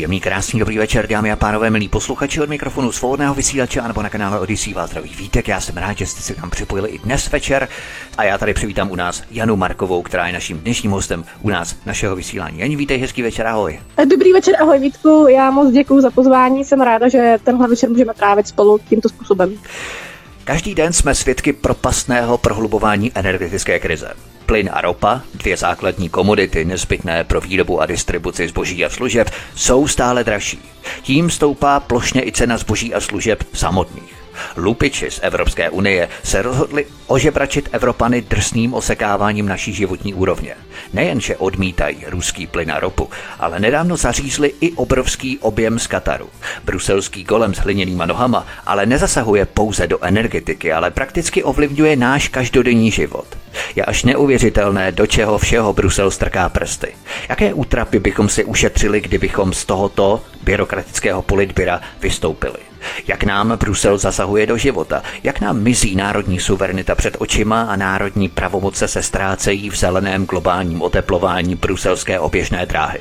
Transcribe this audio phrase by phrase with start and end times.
[0.00, 4.08] Příjemný, krásný, dobrý večer, dámy a pánové, milí posluchači od mikrofonu svobodného vysílače nebo na
[4.08, 5.48] kanále Odyssey vás zdraví vítek.
[5.48, 7.68] Já jsem rád, že jste si tam připojili i dnes večer
[8.18, 11.76] a já tady přivítám u nás Janu Markovou, která je naším dnešním hostem u nás
[11.86, 12.58] našeho vysílání.
[12.58, 13.80] Jani, vítej, hezký večer, ahoj.
[14.10, 18.14] Dobrý večer, ahoj Vítku, já moc děkuji za pozvání, jsem ráda, že tenhle večer můžeme
[18.14, 19.54] trávit spolu tímto způsobem.
[20.44, 24.14] Každý den jsme svědky propastného prohlubování energetické krize.
[24.50, 29.88] Plyn a ropa, dvě základní komodity nezbytné pro výrobu a distribuci zboží a služeb, jsou
[29.88, 30.60] stále dražší.
[31.02, 34.14] Tím stoupá plošně i cena zboží a služeb samotných.
[34.56, 40.54] Lupiči z Evropské unie se rozhodli ožebračit Evropany drsným osekáváním naší životní úrovně.
[40.92, 46.28] Nejenže odmítají ruský plyn a ropu, ale nedávno zařízli i obrovský objem z Kataru.
[46.64, 52.90] Bruselský golem s hliněnýma nohama ale nezasahuje pouze do energetiky, ale prakticky ovlivňuje náš každodenní
[52.90, 53.39] život.
[53.76, 56.94] Je až neuvěřitelné, do čeho všeho Brusel strká prsty.
[57.28, 62.56] Jaké útrapy bychom si ušetřili, kdybychom z tohoto byrokratického politbyra vystoupili?
[63.06, 65.02] Jak nám Brusel zasahuje do života?
[65.22, 70.82] Jak nám mizí národní suverenita před očima a národní pravomoce se ztrácejí v zeleném globálním
[70.82, 72.98] oteplování bruselské oběžné dráhy?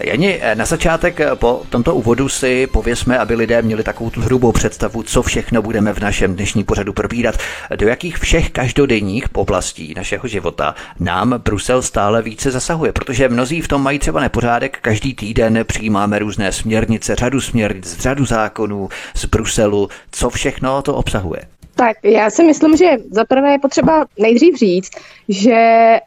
[0.00, 5.02] Jani, na začátek po tomto úvodu si pověsme, aby lidé měli takovou tu hrubou představu,
[5.02, 7.34] co všechno budeme v našem dnešní pořadu probírat,
[7.76, 13.68] do jakých všech každodenních oblastí našeho života nám Brusel stále více zasahuje, protože mnozí v
[13.68, 19.88] tom mají třeba nepořádek, každý týden přijímáme různé směrnice, řadu směrnic, řadu zákonů, z Bruselu.
[20.12, 21.40] Co všechno to obsahuje?
[21.74, 24.90] Tak já si myslím, že zaprvé je potřeba nejdřív říct,
[25.28, 25.60] že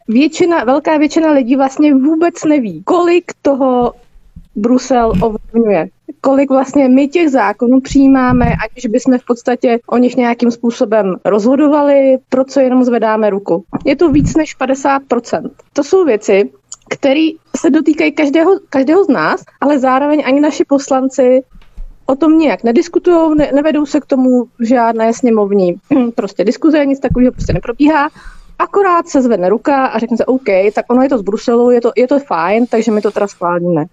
[0.07, 3.93] většina, velká většina lidí vlastně vůbec neví, kolik toho
[4.55, 5.87] Brusel ovlivňuje.
[6.21, 11.15] Kolik vlastně my těch zákonů přijímáme, ať už bychom v podstatě o nich nějakým způsobem
[11.25, 13.63] rozhodovali, pro co jenom zvedáme ruku.
[13.85, 15.49] Je to víc než 50%.
[15.73, 16.49] To jsou věci,
[16.89, 21.43] které se dotýkají každého, každého z nás, ale zároveň ani naši poslanci
[22.05, 25.75] o tom nějak nediskutují, ne, nevedou se k tomu žádné sněmovní
[26.15, 28.09] prostě diskuze, nic takového prostě neprobíhá.
[28.59, 31.81] Akorát se zvedne ruka a řekne se OK, tak ono je to z Bruselu, je
[31.81, 33.85] to, je to fajn, takže my to teda schválíme.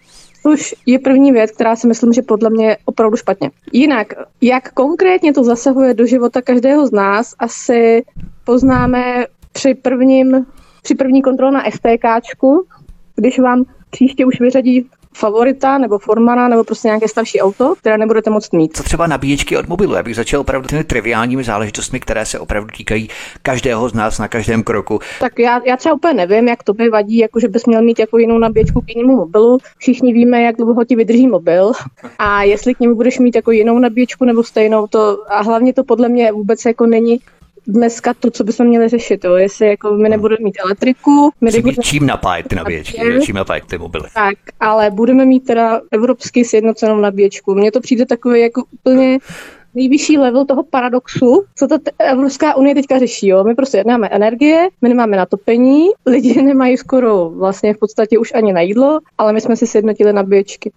[0.46, 3.50] Což je první věc, která si myslím, že podle mě je opravdu špatně.
[3.72, 8.04] Jinak, jak konkrétně to zasahuje do života každého z nás, asi
[8.44, 10.46] poznáme při prvním,
[10.82, 12.66] při první kontrole na STKčku,
[13.16, 18.30] když vám příště už vyřadí favorita nebo formana nebo prostě nějaké starší auto, které nebudete
[18.30, 18.76] moct mít.
[18.76, 19.94] Co třeba nabíječky od mobilu?
[19.94, 23.08] Já bych začal opravdu těmi triviálními záležitostmi, které se opravdu týkají
[23.42, 25.00] každého z nás na každém kroku.
[25.20, 27.98] Tak já, já třeba úplně nevím, jak to by vadí, jako že bys měl mít
[27.98, 29.58] jako jinou nabíječku k jinému mobilu.
[29.78, 31.72] Všichni víme, jak dlouho ti vydrží mobil
[32.18, 35.84] a jestli k němu budeš mít jako jinou nabíječku nebo stejnou, to a hlavně to
[35.84, 37.18] podle mě vůbec jako není
[37.66, 39.34] dneska to, co bychom měli řešit, jo.
[39.34, 41.30] jestli jako my nebudeme mít elektriku.
[41.40, 41.74] My nebudeme...
[41.78, 44.04] mít čím napájet ty nabíječky, čím napájet ty mobily.
[44.14, 47.54] Tak, ale budeme mít teda evropsky sjednocenou nabíječku.
[47.54, 49.18] Mně to přijde takový jako úplně
[49.76, 53.28] nejvyšší level toho paradoxu, co ta Evropská unie teďka řeší.
[53.28, 53.44] Jo?
[53.44, 58.52] My prostě nemáme energie, my nemáme natopení, lidi nemají skoro vlastně v podstatě už ani
[58.52, 60.72] na jídlo, ale my jsme si sjednotili nabíječky.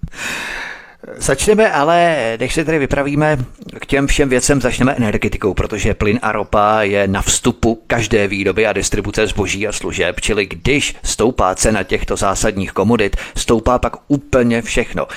[1.17, 3.37] Začneme ale, než se tady vypravíme
[3.79, 8.67] k těm všem věcem, začneme energetikou, protože plyn a ropa je na vstupu každé výroby
[8.67, 14.61] a distribuce zboží a služeb, čili když stoupá cena těchto zásadních komodit, stoupá pak úplně
[14.61, 15.07] všechno.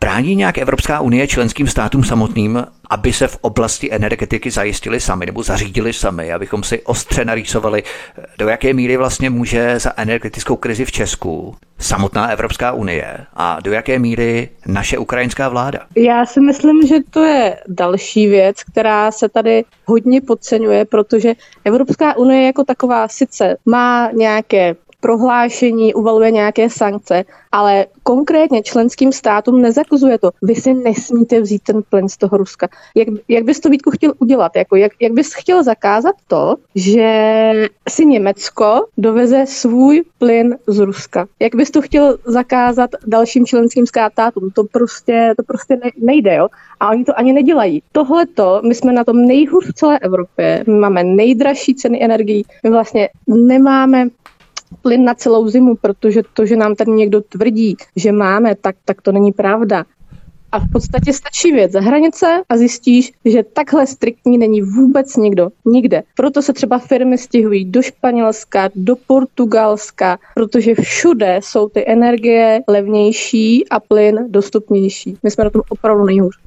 [0.00, 5.42] Brání nějak Evropská unie členským státům samotným, aby se v oblasti energetiky zajistili sami nebo
[5.42, 7.82] zařídili sami, abychom si ostře narýsovali,
[8.38, 13.72] do jaké míry vlastně může za energetickou krizi v Česku samotná Evropská unie a do
[13.72, 15.78] jaké míry naše ukrajinská vláda?
[15.96, 21.32] Já si myslím, že to je další věc, která se tady hodně podceňuje, protože
[21.64, 24.74] Evropská unie jako taková sice má nějaké
[25.06, 30.30] prohlášení, uvaluje nějaké sankce, ale konkrétně členským státům nezakazuje to.
[30.42, 32.68] Vy si nesmíte vzít ten plyn z toho Ruska.
[32.94, 34.56] Jak, jak bys to Vítku chtěl udělat?
[34.56, 37.08] Jako, jak, jak bys chtěl zakázat to, že
[37.88, 41.26] si Německo doveze svůj plyn z Ruska?
[41.40, 44.50] Jak bys to chtěl zakázat dalším členským státům?
[44.54, 46.48] To prostě, to prostě nejde, jo?
[46.80, 47.82] A oni to ani nedělají.
[47.92, 52.44] Tohle to, my jsme na tom nejhůř v celé Evropě, my máme nejdražší ceny energií,
[52.62, 54.08] my vlastně nemáme
[54.82, 59.02] plyn na celou zimu, protože to, že nám tady někdo tvrdí, že máme, tak, tak
[59.02, 59.84] to není pravda.
[60.52, 65.48] A v podstatě stačí věc za hranice a zjistíš, že takhle striktní není vůbec nikdo.
[65.64, 66.02] Nikde.
[66.16, 73.68] Proto se třeba firmy stěhují do Španělska, do Portugalska, protože všude jsou ty energie levnější
[73.68, 75.18] a plyn dostupnější.
[75.22, 76.38] My jsme na tom opravdu nejhůř.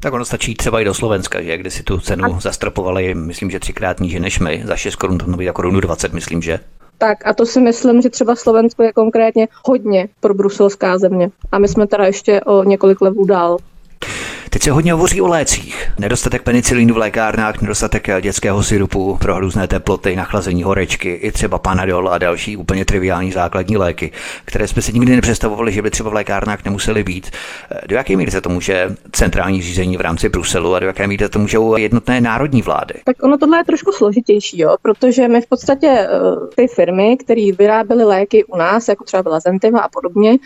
[0.00, 1.58] Tak ono stačí třeba i do Slovenska, že?
[1.58, 2.40] kde si tu cenu a...
[2.40, 6.12] zastropovali, myslím, že třikrát níže než my, za 6 korun to být jako korunu 20,
[6.12, 6.60] myslím, že?
[6.98, 11.30] Tak a to si myslím, že třeba Slovensko je konkrétně hodně pro bruselská země.
[11.52, 13.58] A my jsme teda ještě o několik levů dál.
[14.50, 15.90] Teď se hodně hovoří o lécích.
[15.98, 22.08] Nedostatek penicilínu v lékárnách, nedostatek dětského syrupu pro různé teploty, nachlazení horečky, i třeba panadol
[22.08, 24.12] a další úplně triviální základní léky,
[24.44, 27.30] které jsme si nikdy nepředstavovali, že by třeba v lékárnách nemuseli být.
[27.86, 31.28] Do jaké míry se to může centrální řízení v rámci Bruselu a do jaké míry
[31.28, 32.94] to můžou jednotné národní vlády?
[33.04, 34.76] Tak ono tohle je trošku složitější, jo?
[34.82, 36.08] protože my v podstatě eh,
[36.56, 40.38] ty firmy, které vyráběly léky u nás, jako třeba byla Zentiva a podobně,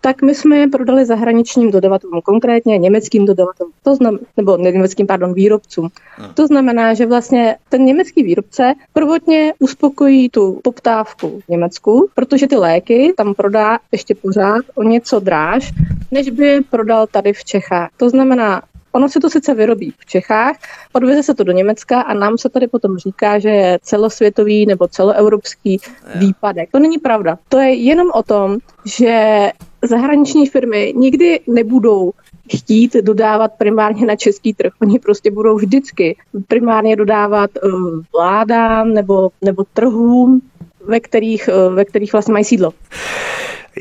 [0.00, 5.34] tak my jsme je prodali zahraničním dodavatelům, konkrétně německým dodavatelům, to znamená, nebo německým, pardon,
[5.34, 5.88] výrobcům.
[6.16, 6.34] Hmm.
[6.34, 12.56] To znamená, že vlastně ten německý výrobce prvotně uspokojí tu poptávku v Německu, protože ty
[12.56, 15.72] léky tam prodá ještě pořád o něco dráž,
[16.10, 17.90] než by je prodal tady v Čechách.
[17.96, 18.62] To znamená,
[18.92, 20.56] Ono se to sice vyrobí v Čechách,
[20.92, 24.88] odveze se to do Německa a nám se tady potom říká, že je celosvětový nebo
[24.88, 25.80] celoevropský
[26.14, 26.70] výpadek.
[26.72, 27.38] To není pravda.
[27.48, 29.50] To je jenom o tom, že
[29.82, 32.12] zahraniční firmy nikdy nebudou
[32.56, 34.72] chtít dodávat primárně na český trh.
[34.82, 36.16] Oni prostě budou vždycky
[36.48, 37.70] primárně dodávat uh,
[38.12, 40.40] vládám nebo, nebo trhům,
[40.84, 42.72] ve kterých, uh, ve kterých vlastně mají sídlo.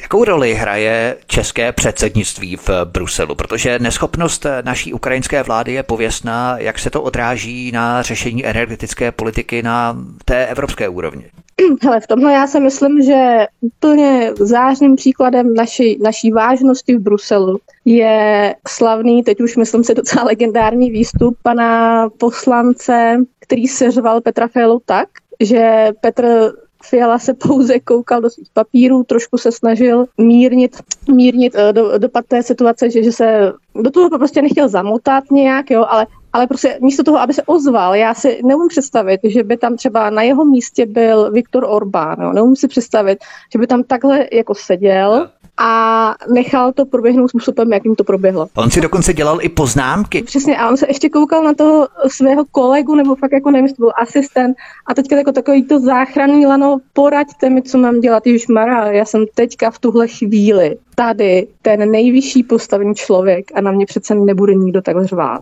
[0.02, 3.36] Jakou roli hraje české předsednictví v Bruselu?
[3.36, 9.64] Protože neschopnost naší ukrajinské vlády je pověstná, jak se to odráží na řešení energetické politiky
[9.64, 11.26] na té evropské úrovni.
[11.84, 17.60] Hele, v tomhle já si myslím, že úplně zářným příkladem naší, naší vážnosti v Bruselu
[17.86, 24.82] je slavný, teď už myslím si docela legendární výstup pana poslance, který seřval Petra Fialu
[24.86, 25.10] tak,
[25.40, 30.78] že Petr Fiala se pouze koukal do svých papírů, trošku se snažil mírnit,
[31.12, 35.72] mírnit uh, do, dopad té situace, že, že se do toho prostě nechtěl zamotat nějak,
[35.72, 39.58] jo, ale ale prostě místo toho, aby se ozval, já si neumím představit, že by
[39.58, 42.34] tam třeba na jeho místě byl Viktor Orbán, jo?
[42.34, 43.20] neumím si představit,
[43.54, 48.48] že by tam takhle jako seděl a nechal to proběhnout způsobem, jakým to proběhlo.
[48.56, 50.24] On si dokonce dělal i poznámky.
[50.24, 53.92] Přesně, a on se ještě koukal na toho svého kolegu, nebo fakt jako nevím, byl
[54.02, 58.92] asistent, a teďka jako takový to záchranný lano, poraďte mi, co mám dělat, Již Mara,
[58.92, 64.16] já jsem teďka v tuhle chvíli tady ten nejvyšší postavený člověk a na mě přece
[64.16, 65.42] nebude nikdo takhle řvát.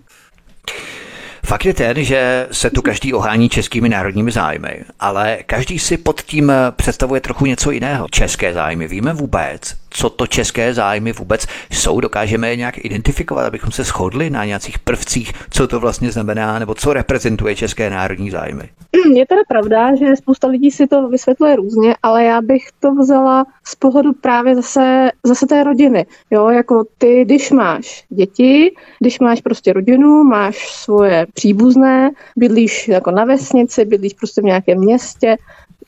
[1.45, 6.21] Fakt je ten, že se tu každý ohání českými národními zájmy, ale každý si pod
[6.21, 8.07] tím představuje trochu něco jiného.
[8.11, 8.87] České zájmy.
[8.87, 11.99] Víme vůbec, co to české zájmy vůbec jsou?
[11.99, 16.75] Dokážeme je nějak identifikovat, abychom se shodli na nějakých prvcích, co to vlastně znamená, nebo
[16.75, 18.69] co reprezentuje české národní zájmy?
[19.13, 23.45] Je teda pravda, že spousta lidí si to vysvětluje různě, ale já bych to vzala
[23.63, 26.05] z pohledu právě zase, zase té rodiny.
[26.31, 33.11] Jo, jako ty, když máš děti, když máš prostě rodinu, máš svoje příbuzné, bydlíš jako
[33.11, 35.37] na vesnici, bydlíš prostě v nějakém městě,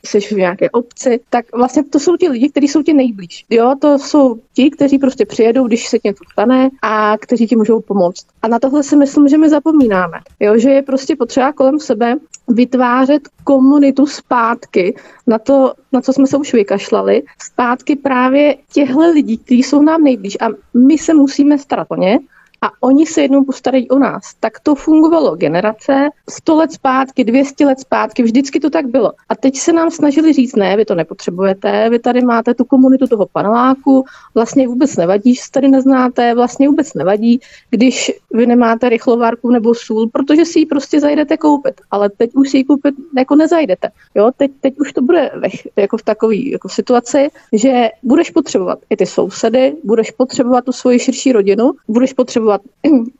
[0.06, 3.44] jsi v nějaké obci, tak vlastně to jsou ti lidi, kteří jsou ti nejblíž.
[3.50, 7.80] Jo, to jsou ti, kteří prostě přijedou, když se něco stane a kteří ti můžou
[7.80, 8.26] pomoct.
[8.42, 10.18] A na tohle si myslím, že my zapomínáme.
[10.40, 12.16] Jo, že je prostě potřeba kolem sebe
[12.48, 14.96] vytvářet komunitu zpátky
[15.26, 20.02] na to, na co jsme se už vykašlali, zpátky právě těchto lidí, kteří jsou nám
[20.02, 22.18] nejblíž a my se musíme starat o ně,
[22.62, 24.34] a oni se jednou postarají o nás.
[24.40, 29.12] Tak to fungovalo generace, 100 let zpátky, 200 let zpátky, vždycky to tak bylo.
[29.28, 33.06] A teď se nám snažili říct, ne, vy to nepotřebujete, vy tady máte tu komunitu
[33.06, 39.50] toho paneláku, vlastně vůbec nevadí, že tady neznáte, vlastně vůbec nevadí, když vy nemáte rychlovarku
[39.50, 43.36] nebo sůl, protože si ji prostě zajdete koupit, ale teď už si ji koupit jako
[43.36, 43.88] nezajdete.
[44.14, 48.78] Jo, teď, teď už to bude ve, jako v takové jako situaci, že budeš potřebovat
[48.90, 52.60] i ty sousedy, budeš potřebovat tu svoji širší rodinu, budeš potřebovat potřebovat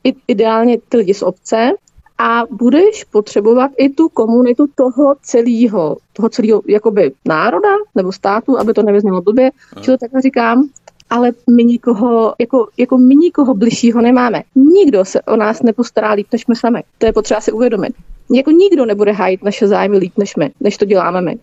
[0.27, 1.71] ideálně ty lidi z obce
[2.17, 8.73] a budeš potřebovat i tu komunitu toho celého, toho celého jakoby národa nebo státu, aby
[8.73, 10.69] to nevyznělo blbě, že to takhle říkám,
[11.09, 14.43] ale my nikoho, jako, jako my nikoho bližšího nemáme.
[14.55, 16.83] Nikdo se o nás nepostará líp než my sami.
[16.97, 17.93] To je potřeba si uvědomit.
[18.31, 21.37] Jako nikdo nebude hájit naše zájmy líp než my, než to děláme my.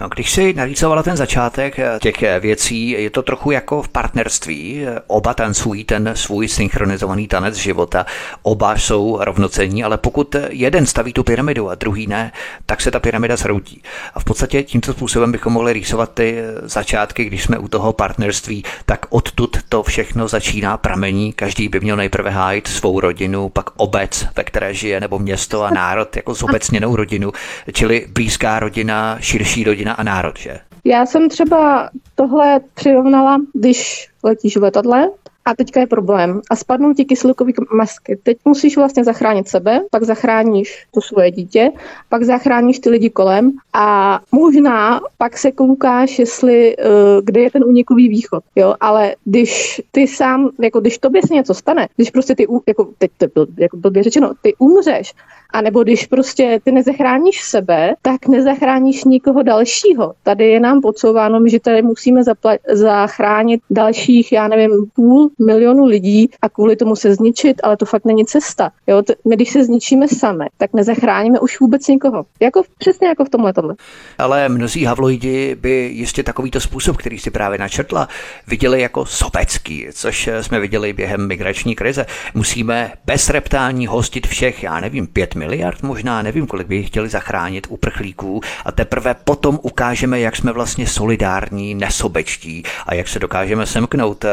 [0.00, 3.88] No, když si narýsovala ten začátek eh, těch eh, věcí, je to trochu jako v
[3.88, 4.86] partnerství.
[5.06, 8.06] Oba tancují ten svůj synchronizovaný tanec života,
[8.42, 12.32] oba jsou rovnocení, ale pokud jeden staví tu pyramidu a druhý ne,
[12.66, 13.82] tak se ta pyramida zhroutí.
[14.14, 18.64] A v podstatě tímto způsobem bychom mohli rýsovat ty začátky, když jsme u toho partnerství,
[18.86, 21.32] tak odtud to všechno začíná pramení.
[21.32, 25.70] Každý by měl nejprve hájit svou rodinu, pak obec, ve které žije, nebo město a
[25.70, 27.32] národ jako zobecněnou rodinu,
[27.72, 30.58] čili blízká rodina, širší rodina a národ, že?
[30.84, 35.08] Já jsem třeba tohle přirovnala, když letíš v letadle
[35.44, 36.40] a teďka je problém.
[36.50, 38.18] A spadnou ti kyslíkové masky.
[38.22, 41.70] Teď musíš vlastně zachránit sebe, pak zachráníš to svoje dítě,
[42.08, 46.84] pak zachráníš ty lidi kolem a možná pak se koukáš, jestli uh,
[47.24, 48.44] kde je ten unikový východ.
[48.56, 48.74] Jo?
[48.80, 53.10] Ale když ty sám, jako když tobě se něco stane, když prostě ty, jako teď
[53.18, 55.14] to byl, jako blbě řečeno, ty umřeš,
[55.54, 60.14] a nebo když prostě ty nezachráníš sebe, tak nezachráníš nikoho dalšího.
[60.22, 66.30] Tady je nám podsouváno, že tady musíme zapla- zachránit dalších, já nevím, půl milionu lidí
[66.42, 68.70] a kvůli tomu se zničit, ale to fakt není cesta.
[68.86, 69.02] Jo?
[69.28, 72.24] My když se zničíme sami, tak nezachráníme už vůbec nikoho.
[72.40, 73.74] Jako, přesně jako v tomhle tohle.
[74.18, 78.08] Ale mnozí havloidi by jistě takovýto způsob, který si právě načrtla,
[78.46, 82.06] viděli jako sobecký, což jsme viděli během migrační krize.
[82.34, 87.66] Musíme bez reptání hostit všech, já nevím, pět miliard možná, nevím, kolik by chtěli zachránit
[87.70, 94.24] uprchlíků a teprve potom ukážeme, jak jsme vlastně solidární, nesobečtí a jak se dokážeme semknout.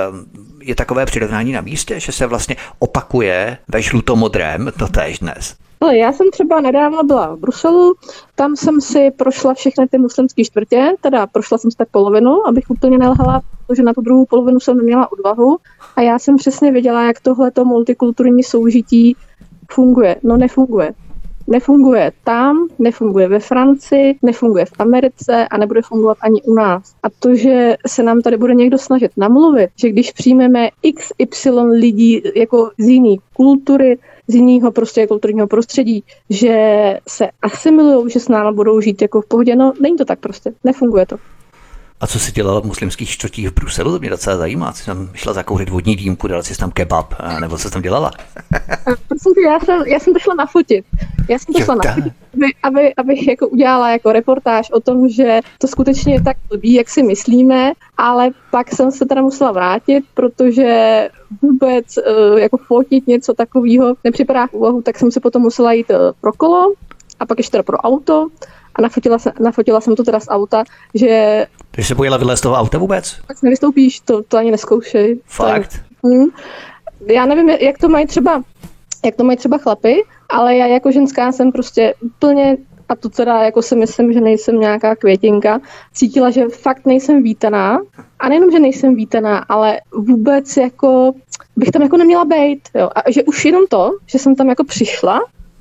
[0.62, 5.56] Je takové přirovnání na místě, že se vlastně opakuje ve žlutomodrém to též dnes.
[5.84, 7.96] No, já jsem třeba nedávno byla v Bruselu,
[8.36, 12.70] tam jsem si prošla všechny ty muslimské čtvrtě, teda prošla jsem si tak polovinu, abych
[12.70, 15.58] úplně nelhala, protože na tu druhou polovinu jsem neměla odvahu.
[15.96, 19.16] A já jsem přesně věděla, jak tohleto multikulturní soužití
[19.74, 20.16] funguje.
[20.24, 20.94] No nefunguje.
[21.48, 26.96] Nefunguje tam, nefunguje ve Francii, nefunguje v Americe a nebude fungovat ani u nás.
[27.04, 30.70] A to, že se nám tady bude někdo snažit namluvit, že když přijmeme
[31.30, 33.98] XY lidí jako z jiné kultury,
[34.28, 36.58] z jiného prostě kulturního prostředí, že
[37.08, 40.54] se asimilují, že s námi budou žít jako v pohodě, no není to tak prostě,
[40.64, 41.18] nefunguje to.
[42.02, 43.92] A co si dělala v muslimských čtvrtích v Bruselu?
[43.92, 44.74] To mě docela zajímá.
[44.74, 48.12] Jsi tam šla zakouřit vodní dýmku, dala si tam kebab, nebo co jsi tam dělala?
[49.08, 50.86] Prosím tě, já jsem, já jsem to šla nafotit.
[51.30, 55.40] Já jsem to šla nafotit, aby, aby, abych jako udělala jako reportáž o tom, že
[55.58, 60.04] to skutečně je tak blbý, jak si myslíme, ale pak jsem se teda musela vrátit,
[60.14, 61.10] protože
[61.42, 65.88] vůbec uh, jako fotit něco takového nepřipadá v úvahu, tak jsem se potom musela jít
[66.22, 66.74] pro kolo
[67.20, 68.28] a pak ještě teda pro auto
[68.76, 70.64] a nafotila, se, nafotila jsem to teda z auta,
[70.94, 71.46] že...
[71.72, 73.18] Ty jsi pojela vylézt z toho auta vůbec?
[73.28, 75.20] Tak nevystoupíš, to, to ani neskoušej.
[75.26, 75.72] Fakt?
[75.72, 76.26] Tak, hm.
[77.08, 78.44] Já nevím, jak to mají třeba
[79.06, 82.58] jak to mají třeba chlapy, ale já jako ženská jsem prostě úplně
[82.90, 85.60] a to teda jako si myslím, že nejsem nějaká květinka,
[85.94, 87.80] cítila, že fakt nejsem vítaná.
[88.20, 91.14] A nejenom, že nejsem vítaná, ale vůbec jako
[91.56, 92.70] bych tam jako neměla být.
[92.76, 92.90] Jo.
[92.96, 95.20] A že už jenom to, že jsem tam jako přišla,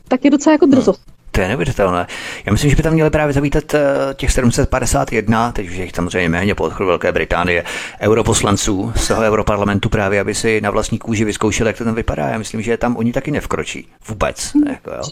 [0.08, 1.09] tak je docela jako drzost.
[1.30, 2.06] To je neuvěřitelné.
[2.46, 3.80] Já myslím, že by tam měli právě zavítat eh,
[4.14, 7.64] těch 751, teď už je jich samozřejmě méně po odchodu Velké Británie,
[8.00, 12.28] europoslanců z toho europarlamentu právě, aby si na vlastní kůži vyzkoušeli, jak to tam vypadá.
[12.28, 13.88] Já myslím, že tam oni taky nevkročí.
[14.08, 14.52] Vůbec.
[14.54, 14.66] Hmm.
[14.66, 15.02] Jako, jo.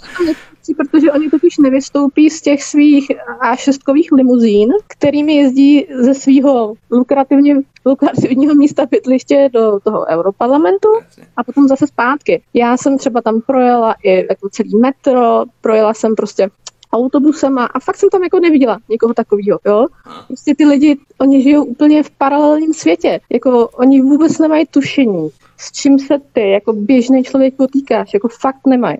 [0.76, 3.06] Protože oni totiž nevystoupí z těch svých
[3.52, 7.56] A6 limuzín, kterými jezdí ze svého lukrativně
[7.88, 10.88] lukrativního místa bydliště do toho europarlamentu
[11.36, 12.42] a potom zase zpátky.
[12.54, 16.48] Já jsem třeba tam projela i jako celý metro, projela jsem prostě
[16.92, 19.86] autobusem a, a fakt jsem tam jako neviděla někoho takového, jo.
[20.26, 25.72] Prostě ty lidi, oni žijou úplně v paralelním světě, jako oni vůbec nemají tušení, s
[25.72, 28.98] čím se ty jako běžný člověk potýkáš, jako fakt nemají.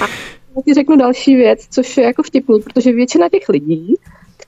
[0.00, 0.06] A
[0.64, 3.96] ti řeknu další věc, což je jako vtipný, protože většina těch lidí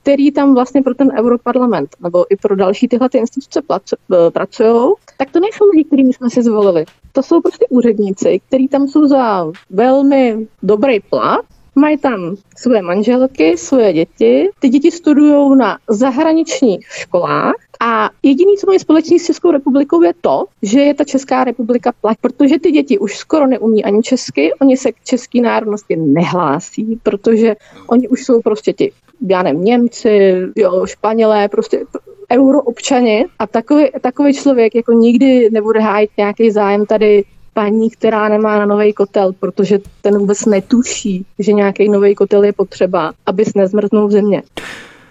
[0.02, 4.94] který tam vlastně pro ten Europarlament nebo i pro další tyhle ty instituce eh, pracují,
[5.18, 6.84] tak to nejsou lidi, kterými jsme si zvolili.
[7.12, 11.44] To jsou prostě úředníci, kteří tam jsou za velmi dobrý plat,
[11.80, 14.48] mají tam své manželky, své děti.
[14.58, 20.12] Ty děti studují na zahraničních školách a jediný, co mají společný s Českou republikou, je
[20.20, 24.52] to, že je ta Česká republika plať, protože ty děti už skoro neumí ani česky,
[24.60, 27.56] oni se k české národnosti nehlásí, protože
[27.86, 28.92] oni už jsou prostě ti
[29.28, 31.84] já nevím, Němci, jo, Španělé, prostě
[32.32, 38.58] euroobčani a takový, takový člověk jako nikdy nebude hájit nějaký zájem tady paní, která nemá
[38.58, 44.08] na nový kotel, protože ten vůbec netuší, že nějaký nový kotel je potřeba, abys nezmrznul
[44.08, 44.42] v zimě.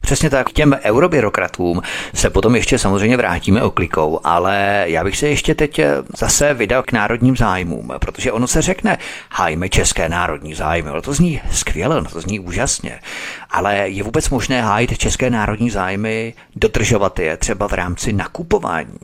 [0.10, 1.82] Přesně tak, k těm eurobyrokratům
[2.14, 5.82] se potom ještě samozřejmě vrátíme oklikou, ale já bych se ještě teď
[6.18, 8.98] zase vydal k národním zájmům, protože ono se řekne,
[9.32, 13.00] hájme české národní zájmy, ale to zní skvěle, to zní úžasně,
[13.50, 18.98] ale je vůbec možné hájit české národní zájmy, dodržovat je třeba v rámci nakupování,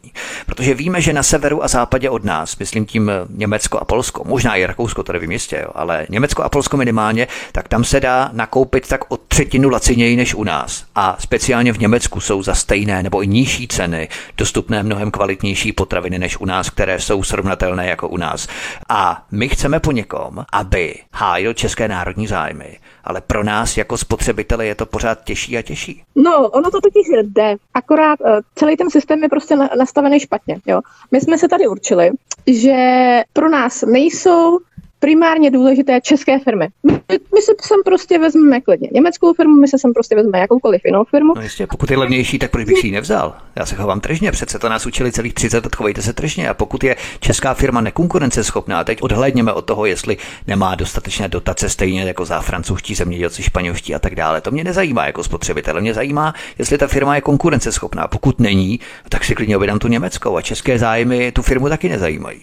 [0.46, 4.56] protože víme, že na severu a západě od nás, myslím tím Německo a Polsko, možná
[4.56, 8.30] i Rakousko, to nevím jistě, jo, ale Německo a Polsko minimálně, tak tam se dá
[8.34, 10.86] nakoupit tak o třetinu laciněji než u nás.
[10.96, 16.20] A speciálně v Německu jsou za stejné nebo i nižší ceny dostupné mnohem kvalitnější potraviny
[16.20, 18.48] než u nás, které jsou srovnatelné jako u nás.
[18.90, 22.78] A my chceme po někom, aby hájil české národní zájmy.
[23.04, 26.04] Ale pro nás jako spotřebitele je to pořád těžší a těžší.
[26.16, 27.56] No, ono to totiž jde.
[27.74, 30.60] Akorát uh, celý ten systém je prostě nastavený špatně.
[30.66, 30.82] Jo.
[31.12, 32.12] My jsme se tady určili,
[32.48, 32.76] že
[33.34, 34.60] pro nás nejsou
[35.00, 36.68] primárně důležité české firmy.
[36.84, 36.94] My,
[37.36, 41.04] my si sem prostě vezmeme klidně německou firmu, my se sem prostě vezmeme jakoukoliv jinou
[41.04, 41.34] firmu.
[41.36, 43.38] No jistě, pokud je levnější, tak proč bych si ji nevzal?
[43.56, 46.50] Já se chovám tržně, přece to nás učili celých 30 let, chovejte se tržně.
[46.50, 52.02] A pokud je česká firma nekonkurenceschopná, teď odhledněme od toho, jestli nemá dostatečné dotace stejně
[52.02, 54.42] jako za francouzští zemědělci, španělští a tak dále.
[54.42, 55.82] To mě nezajímá jako spotřebitele.
[55.82, 58.08] Mě zajímá, jestli ta firma je konkurenceschopná.
[58.08, 62.42] Pokud není, tak si klidně objedám tu německou a české zájmy tu firmu taky nezajímají.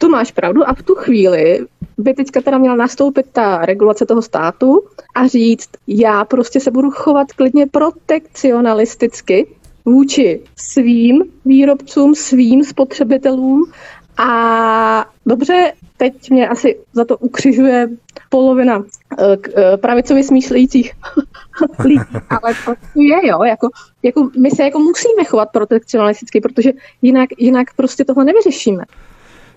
[0.00, 1.66] Tu máš pravdu a v tu chvíli
[1.98, 4.82] by teďka teda měla nastoupit ta regulace toho státu
[5.14, 9.46] a říct, já prostě se budu chovat klidně protekcionalisticky
[9.84, 13.72] vůči svým výrobcům, svým spotřebitelům
[14.16, 17.88] a dobře, teď mě asi za to ukřižuje
[18.28, 18.84] polovina
[19.18, 20.92] eh, eh, pravicově smýšlejících
[21.84, 23.68] lidí, ale to je, jo, jako,
[24.02, 26.70] jako my se jako musíme chovat protekcionalisticky, protože
[27.02, 28.84] jinak, jinak prostě toho nevyřešíme.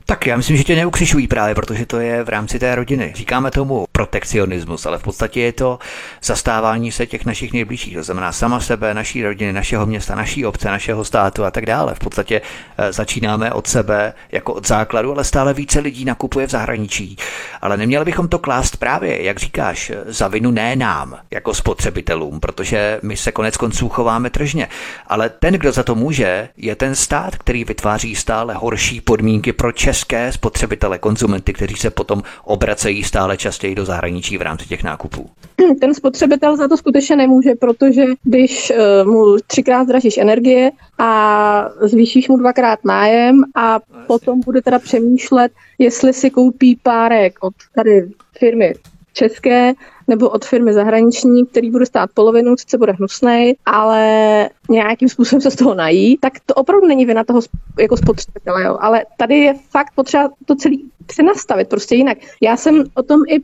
[0.05, 3.11] Tak já myslím, že tě neukřišují právě, protože to je v rámci té rodiny.
[3.15, 5.79] Říkáme tomu protekcionismus, ale v podstatě je to
[6.23, 10.67] zastávání se těch našich nejbližších, to znamená sama sebe, naší rodiny, našeho města, naší obce,
[10.67, 11.95] našeho státu a tak dále.
[11.95, 12.41] V podstatě
[12.77, 17.17] eh, začínáme od sebe jako od základu, ale stále více lidí nakupuje v zahraničí.
[17.61, 22.99] Ale neměli bychom to klást právě, jak říkáš, za vinu ne nám, jako spotřebitelům, protože
[23.03, 24.67] my se konec konců chováme tržně.
[25.07, 29.71] Ale ten, kdo za to může, je ten stát, který vytváří stále horší podmínky pro
[29.71, 34.83] Česko české spotřebitele, konzumenty, kteří se potom obracejí stále častěji do zahraničí v rámci těch
[34.83, 35.29] nákupů?
[35.81, 42.27] Ten spotřebitel za to skutečně nemůže, protože když uh, mu třikrát zdražíš energie a zvýšíš
[42.27, 48.09] mu dvakrát nájem a potom bude teda přemýšlet, jestli si koupí párek od tady
[48.39, 48.73] firmy
[49.13, 49.73] české
[50.07, 55.51] nebo od firmy zahraniční, který bude stát polovinu, sice bude hnusný, ale nějakým způsobem se
[55.51, 57.39] z toho nají, tak to opravdu není vina toho
[57.79, 62.17] jako spotřebitele, ale tady je fakt potřeba to celý přenastavit, prostě jinak.
[62.41, 63.41] Já jsem o tom i e,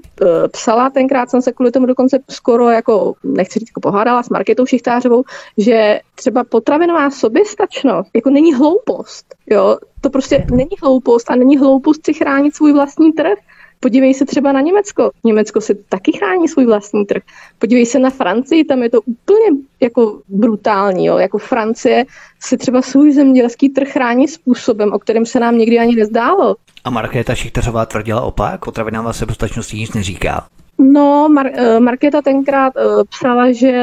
[0.48, 4.66] psala, tenkrát jsem se kvůli tomu dokonce skoro jako, nechci říct, jako pohádala s Marketou
[4.66, 5.24] Šichtářovou,
[5.58, 12.06] že třeba potravinová soběstačnost jako není hloupost, jo, to prostě není hloupost a není hloupost
[12.06, 13.38] si chránit svůj vlastní trh,
[13.82, 15.12] Podívej se třeba na Německo.
[15.24, 17.22] Německo si taky chrání svůj vlastní trh.
[17.60, 19.48] Podívej se na Francii, tam je to úplně
[19.80, 21.06] jako brutální.
[21.06, 21.18] Jo.
[21.18, 22.06] Jako Francie
[22.40, 26.56] si třeba svůj zemědělský trh chrání způsobem, o kterém se nám nikdy ani nezdálo.
[26.84, 30.48] A Markéta Šichtařová tvrdila opak, potravinová sebestačnost nic neříká.
[30.78, 33.74] No, Mar- eh, Markéta tenkrát uh, psala, že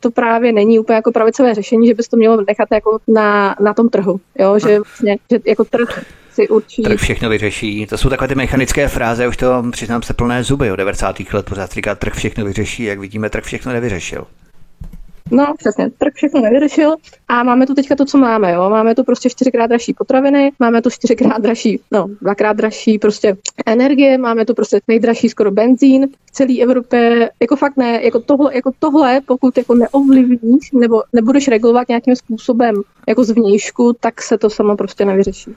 [0.00, 3.74] to právě není úplně jako pravicové řešení, že bys to mělo nechat jako na, na
[3.74, 6.82] tom trhu, jo, že, vlastně, že jako trh si určí.
[6.82, 7.86] Trh všechno vyřeší.
[7.86, 10.72] To jsou takové ty mechanické fráze, už to přiznám se plné zuby.
[10.72, 11.16] O 90.
[11.32, 14.26] let pořád říká, trh všechno vyřeší, jak vidíme, trh všechno nevyřešil.
[15.30, 16.94] No, přesně, trh všechno nevyřešil
[17.28, 18.70] a máme tu teďka to, co máme, jo.
[18.70, 24.18] Máme tu prostě čtyřikrát dražší potraviny, máme tu čtyřikrát dražší, no, dvakrát dražší prostě energie,
[24.18, 27.30] máme tu prostě nejdražší skoro benzín v celé Evropě.
[27.40, 32.74] Jako fakt ne, jako tohle, jako tohle pokud jako neovlivníš nebo nebudeš regulovat nějakým způsobem
[33.08, 35.54] jako zvnějšku, tak se to samo prostě nevyřeší.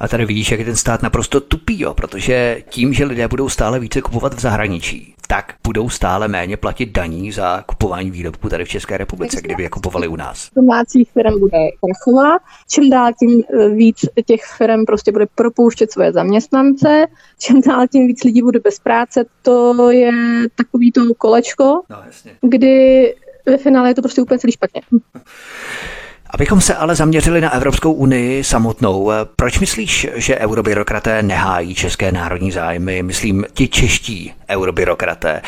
[0.00, 3.48] A tady vidíš, jak je ten stát naprosto tupý, jo, protože tím, že lidé budou
[3.48, 8.64] stále více kupovat v zahraničí, tak budou stále méně platit daní za kupování výrobků tady
[8.64, 10.50] v České republice, kdyby je kupovali u nás.
[10.56, 16.12] Domácích firm bude krachovat, čím dál tím eh, víc těch firm prostě bude propouštět svoje
[16.12, 17.06] zaměstnance,
[17.38, 20.12] čím dál tím víc lidí bude bez práce, to je
[20.54, 22.02] takový to kolečko, no,
[22.40, 23.14] kdy
[23.46, 24.82] ve finále je to prostě úplně celý špatně.
[26.30, 32.52] Abychom se ale zaměřili na Evropskou unii samotnou, proč myslíš, že eurobyrokraté nehájí české národní
[32.52, 33.02] zájmy?
[33.02, 35.42] Myslím, ti čeští eurobyrokraté.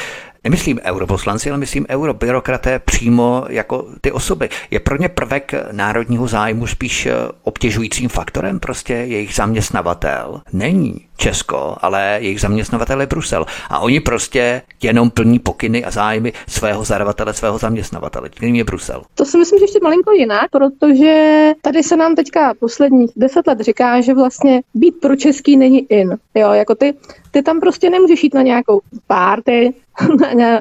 [0.45, 4.49] Nemyslím europoslanci, ale myslím eurobyrokraté přímo jako ty osoby.
[4.71, 7.09] Je pro ně prvek národního zájmu spíš
[7.43, 10.40] obtěžujícím faktorem, prostě jejich zaměstnavatel?
[10.53, 11.07] Není.
[11.21, 13.47] Česko, ale jejich zaměstnavatel je Brusel.
[13.71, 19.03] A oni prostě jenom plní pokyny a zájmy svého zadavatele, svého zaměstnavatele, kterým je Brusel.
[19.15, 23.61] To si myslím, že ještě malinko jinak, protože tady se nám teďka posledních deset let
[23.61, 26.17] říká, že vlastně být pro český není in.
[26.35, 26.95] Jo, jako ty,
[27.31, 29.75] ty tam prostě nemůžeš jít na nějakou párty,
[30.21, 30.61] na, na,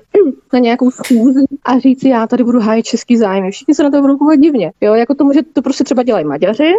[0.54, 3.52] na nějakou schůzi a říct já tady budu hájit český zájmy.
[3.52, 4.72] Všichni se na to budou koukat divně.
[4.82, 6.74] Jo, jako to může, to prostě třeba dělají Maďaři,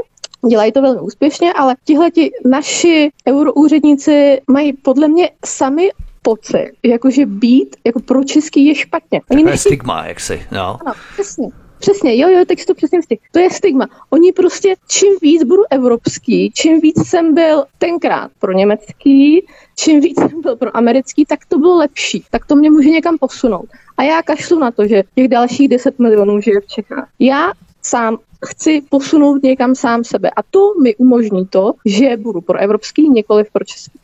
[0.48, 5.90] dělají to velmi úspěšně, ale tihleti naši euroúředníci mají podle mě sami
[6.22, 9.20] pocit, jakože být jako pro český je špatně.
[9.30, 9.68] Oni nechci...
[9.68, 10.78] stigma, jak si, no.
[10.80, 11.48] Ano, přesně.
[11.78, 13.18] Přesně, jo, jo, teď to přesně vstih.
[13.32, 13.88] To je stigma.
[14.10, 20.20] Oni prostě, čím víc budu evropský, čím víc jsem byl tenkrát pro německý, čím víc
[20.20, 22.24] jsem byl pro americký, tak to bylo lepší.
[22.30, 23.66] Tak to mě může někam posunout.
[23.96, 27.08] A já kašlu na to, že těch dalších 10 milionů žije v Čechách.
[27.18, 30.30] Já sám chci posunout někam sám sebe.
[30.30, 33.99] A to mi umožní to, že budu pro evropský, nikoliv pro český.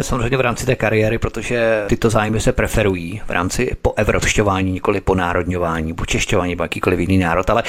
[0.00, 5.00] Samozřejmě v rámci té kariéry, protože tyto zájmy se preferují v rámci po evropšťování, nikoli
[5.00, 7.50] po národňování, počešťování, nebo jakýkoliv jiný národ.
[7.50, 7.62] Ale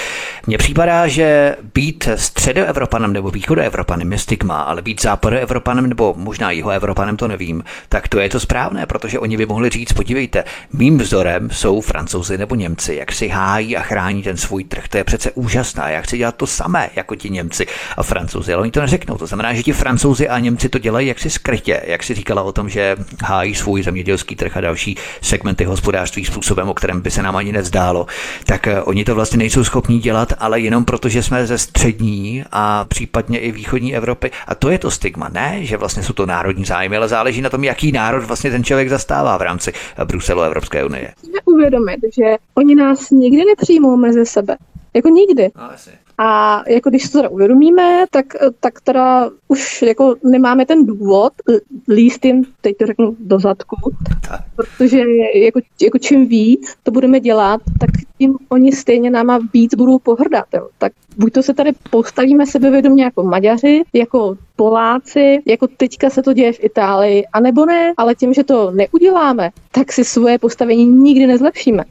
[0.47, 7.17] mně připadá, že být středoevropanem nebo východoevropanem je stigma, ale být západoevropanem nebo možná jihoevropanem,
[7.17, 11.49] to nevím, tak to je to správné, protože oni by mohli říct, podívejte, mým vzorem
[11.49, 14.87] jsou francouzi nebo Němci, jak si hájí a chrání ten svůj trh.
[14.87, 15.83] To je přece úžasné.
[15.93, 17.65] Já chci dělat to samé jako ti Němci
[17.97, 19.17] a Francouzi, ale oni to neřeknou.
[19.17, 22.51] To znamená, že ti Francouzi a Němci to dělají jaksi skrytě, jak si říkala o
[22.51, 27.23] tom, že hájí svůj zemědělský trh a další segmenty hospodářství způsobem, o kterém by se
[27.23, 28.07] nám ani nezdálo,
[28.45, 32.43] tak eh, oni to vlastně nejsou schopní dělat, ale jenom proto, že jsme ze střední
[32.51, 34.31] a případně i východní Evropy.
[34.47, 37.49] A to je to stigma, ne, že vlastně jsou to národní zájmy, ale záleží na
[37.49, 41.13] tom, jaký národ vlastně ten člověk zastává v rámci eh, Bruselu Evropské unie.
[41.21, 44.57] Musíme uvědomit, že oni nás nikdy nepřijmou mezi sebe.
[44.93, 45.49] Jako nikdy.
[45.55, 45.69] No,
[46.23, 48.25] a jako když se to teda uvědomíme, tak,
[48.59, 51.33] tak teda už jako nemáme ten důvod
[51.89, 53.75] líst jim, teď to řeknu, do zadku,
[54.55, 55.01] protože
[55.35, 60.45] jako, jako čím víc to budeme dělat, tak tím oni stejně náma víc budou pohrdat.
[60.53, 60.67] Jo.
[60.77, 66.33] Tak buď to se tady postavíme sebevědomě jako Maďaři, jako Poláci, jako teďka se to
[66.33, 71.27] děje v Itálii, anebo ne, ale tím, že to neuděláme, tak si svoje postavení nikdy
[71.27, 71.83] nezlepšíme.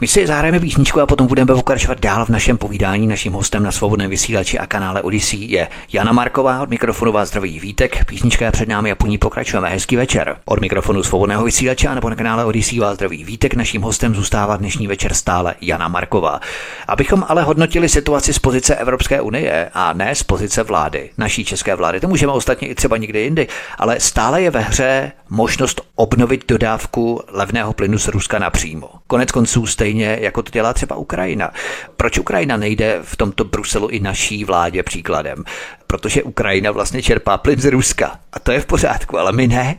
[0.00, 3.06] My si zahrajeme písničku a potom budeme pokračovat dál v našem povídání.
[3.06, 7.60] Naším hostem na svobodném vysílači a kanále Odyssey je Jana Marková, od mikrofonu vás zdraví
[7.60, 8.04] Vítek.
[8.04, 9.68] Písnička je před námi a po ní pokračujeme.
[9.68, 10.36] Hezký večer.
[10.44, 13.54] Od mikrofonu svobodného vysílače a nebo na kanále Odyssey vás zdraví Vítek.
[13.54, 16.40] Naším hostem zůstává dnešní večer stále Jana Marková.
[16.88, 21.74] Abychom ale hodnotili situaci z pozice Evropské unie a ne z pozice vlády, naší české
[21.74, 26.44] vlády, to můžeme ostatně i třeba někde jindy, ale stále je ve hře možnost obnovit
[26.48, 28.90] dodávku levného plynu z Ruska napřímo.
[29.06, 31.50] Konec konců stejně, jako to dělá třeba Ukrajina.
[31.96, 35.44] Proč Ukrajina nejde v tomto Bruselu i naší vládě příkladem?
[35.86, 39.78] Protože Ukrajina vlastně čerpá plyn z Ruska a to je v pořádku, ale my ne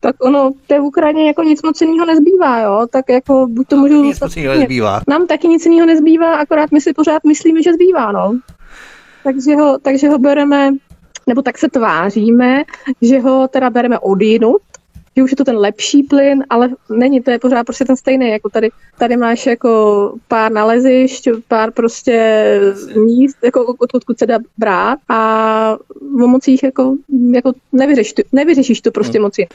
[0.00, 4.02] tak ono té Ukrajině jako nic moc jiného nezbývá, jo, tak jako buď to můžu...
[4.02, 5.00] Nic moc jiného nezbývá.
[5.08, 8.38] Nám taky nic jiného nezbývá, akorát my si pořád myslíme, že zbývá, no.
[9.24, 10.70] Takže ho, takže ho bereme,
[11.26, 12.64] nebo tak se tváříme,
[13.02, 14.62] že ho teda bereme odjinut,
[15.20, 18.30] že už je to ten lepší plyn, ale není, to je pořád prostě ten stejný,
[18.30, 22.60] jako tady, tady máš jako pár nalezišť, pár prostě
[22.96, 25.76] míst, jako odkud se dá brát a
[26.24, 26.96] o mocích jako,
[27.34, 29.22] jako nevyřešíš, nevyřešíš to prostě hmm.
[29.22, 29.46] moci.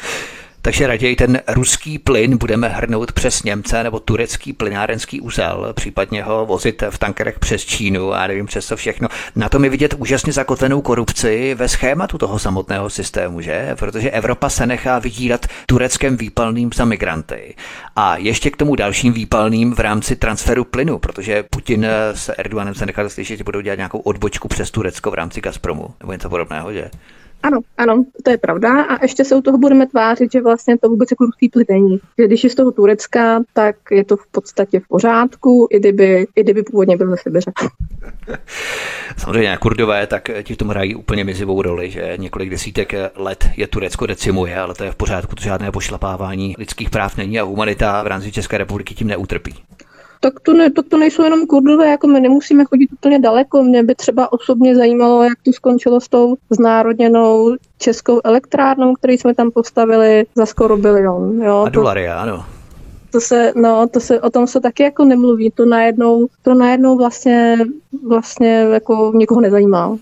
[0.66, 6.46] Takže raději ten ruský plyn budeme hrnout přes Němce nebo turecký plynárenský úzel, případně ho
[6.46, 9.08] vozit v tankerech přes Čínu a nevím přes co všechno.
[9.36, 13.76] Na tom je vidět úžasně zakotvenou korupci ve schématu toho samotného systému, že?
[13.80, 17.56] Protože Evropa se nechá vydírat tureckém výpalným za migranty.
[17.96, 22.86] A ještě k tomu dalším výpalným v rámci transferu plynu, protože Putin s Erdoganem se
[22.86, 26.74] nechal slyšet, že budou dělat nějakou odbočku přes Turecko v rámci Gazpromu nebo něco podobného,
[26.74, 26.90] že?
[27.44, 30.90] Ano, ano, to je pravda a ještě se u toho budeme tvářit, že vlastně to
[30.90, 32.00] vůbec jako ruský plyn není.
[32.20, 36.28] Že když je z toho Turecka, tak je to v podstatě v pořádku, i kdyby,
[36.36, 37.52] i kdyby původně byl ze Sibiře.
[39.18, 43.68] Samozřejmě kurdové, tak ti v tom hrají úplně mizivou roli, že několik desítek let je
[43.68, 48.04] Turecko decimuje, ale to je v pořádku, to žádné pošlapávání lidských práv není a humanita
[48.04, 49.54] v rámci České republiky tím neutrpí
[50.26, 53.64] tak to, ne, to, to nejsou jenom kurdové, jako my nemusíme chodit úplně daleko.
[53.64, 59.34] Mě by třeba osobně zajímalo, jak to skončilo s tou znárodněnou českou elektrárnou, který jsme
[59.34, 61.42] tam postavili za skoro bilion.
[61.42, 61.64] Jo?
[61.66, 62.46] A dolary, ano.
[63.12, 65.52] To se, no, to se, o tom se taky jako nemluví.
[65.52, 67.58] To najednou, to najednou vlastně,
[68.08, 69.98] vlastně jako nikoho nezajímá.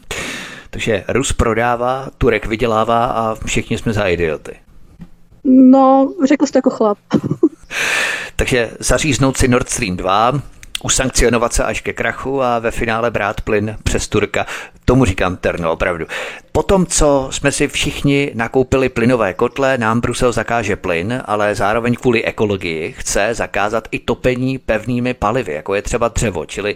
[0.70, 4.56] Takže Rus prodává, Turek vydělává a všichni jsme za idioty.
[5.44, 6.98] No, řekl jsi to jako chlap.
[8.36, 10.34] Takže zaříznout si Nord Stream 2,
[10.84, 14.46] usankcionovat se až ke krachu a ve finále brát plyn přes Turka.
[14.86, 16.06] Tomu říkám terno, opravdu.
[16.52, 22.24] Potom, co jsme si všichni nakoupili plynové kotle, nám Brusel zakáže plyn, ale zároveň kvůli
[22.24, 26.76] ekologii chce zakázat i topení pevnými palivy, jako je třeba dřevo, čili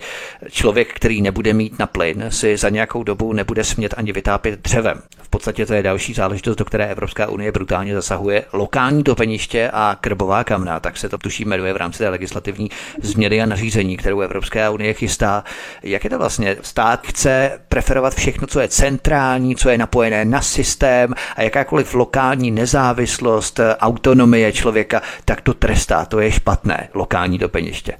[0.49, 5.01] člověk, který nebude mít na plyn, si za nějakou dobu nebude smět ani vytápět dřevem.
[5.27, 8.45] V podstatě to je další záležitost, do které Evropská unie brutálně zasahuje.
[8.53, 12.69] Lokální topeniště a krbová kamna, tak se to tuší jmenuje v rámci té legislativní
[13.01, 15.43] změny a nařízení, kterou Evropská unie chystá.
[15.83, 16.57] Jak je to vlastně?
[16.61, 22.51] Stát chce preferovat všechno, co je centrální, co je napojené na systém a jakákoliv lokální
[22.51, 26.05] nezávislost, autonomie člověka, tak to trestá.
[26.05, 27.93] To je špatné, lokální topeniště.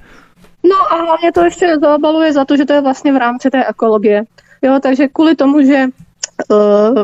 [0.63, 3.66] No a hlavně to ještě zabaluje za to, že to je vlastně v rámci té
[3.66, 4.24] ekologie.
[4.62, 5.86] Jo, takže kvůli tomu, že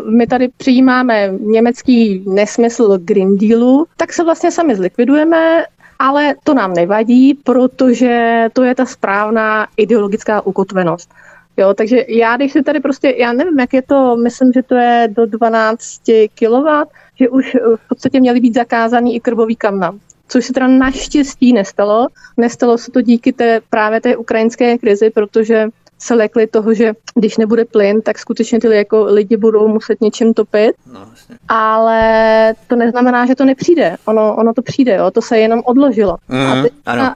[0.10, 5.66] my tady přijímáme německý nesmysl Green Dealu, tak se vlastně sami zlikvidujeme,
[6.00, 11.10] ale to nám nevadí, protože to je ta správná ideologická ukotvenost.
[11.58, 14.76] Jo, takže já, když si tady prostě, já nevím, jak je to, myslím, že to
[14.76, 16.02] je do 12
[16.40, 16.68] kW,
[17.16, 19.96] že už v podstatě měly být zakázaný i krbový kamna
[20.28, 22.08] což se teda naštěstí nestalo.
[22.38, 25.68] Nestalo se to díky té, právě té ukrajinské krizi, protože
[26.04, 30.34] se lekli toho, že když nebude plyn, tak skutečně ty jako lidi budou muset něčím
[30.34, 30.76] topit.
[30.94, 31.38] No, vlastně.
[31.48, 33.96] Ale to neznamená, že to nepřijde.
[34.06, 35.12] Ono, ono to přijde, jo?
[35.12, 36.18] to se jenom odložilo.
[36.28, 37.04] Mm, a teď, ano.
[37.04, 37.16] Na,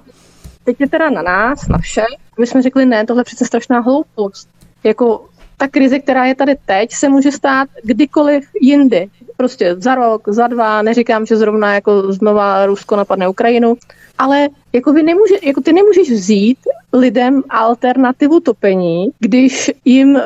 [0.63, 2.03] teď je teda na nás, na vše.
[2.39, 4.49] My jsme řekli, ne, tohle je přece strašná hloupost.
[4.83, 5.25] Jako
[5.57, 10.47] ta krize, která je tady teď, se může stát kdykoliv jindy prostě za rok, za
[10.47, 13.75] dva, neříkám, že zrovna jako znova Rusko napadne Ukrajinu,
[14.17, 16.57] ale jako, vy nemůže, jako ty nemůžeš vzít
[16.93, 20.21] lidem alternativu topení, když jim uh,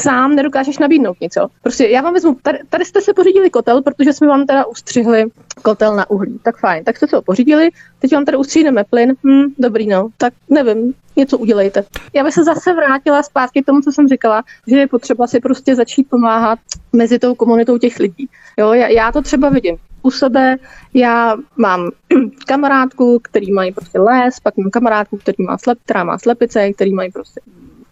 [0.00, 1.48] sám nedokážeš nabídnout něco.
[1.62, 5.24] Prostě já vám vezmu, tady, tady jste se pořídili kotel, protože jsme vám teda ustřihli
[5.62, 6.38] kotel na uhlí.
[6.42, 10.08] Tak fajn, tak jste se ho pořídili, teď vám tady ustříhneme plyn, hm, dobrý no,
[10.16, 11.84] tak nevím, něco udělejte.
[12.14, 15.40] Já bych se zase vrátila zpátky k tomu, co jsem říkala, že je potřeba si
[15.40, 16.58] prostě začít pomáhat
[16.92, 18.28] mezi tou komunitou těch lidí.
[18.58, 20.56] Jo, já, já to třeba vidím u sebe.
[20.94, 21.90] Já mám
[22.46, 26.92] kamarádku, který mají prostě les, pak mám kamarádku, který má slep, která má slepice, který
[26.92, 27.40] mají prostě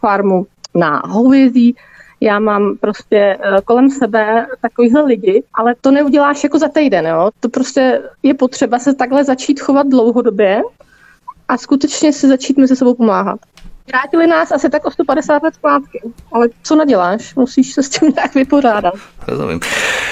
[0.01, 1.77] farmu na hovězí.
[2.21, 7.31] Já mám prostě eh, kolem sebe takovýhle lidi, ale to neuděláš jako za týden, jo.
[7.41, 10.63] To prostě je potřeba se takhle začít chovat dlouhodobě
[11.51, 13.41] a skutečně se začít mezi sebou pomáhat.
[13.93, 16.01] Vrátili nás asi tak o 150 let zpátky,
[16.33, 17.35] ale co naděláš?
[17.35, 18.95] Musíš se s tím nějak vypořádat.
[19.29, 19.61] Rozumím.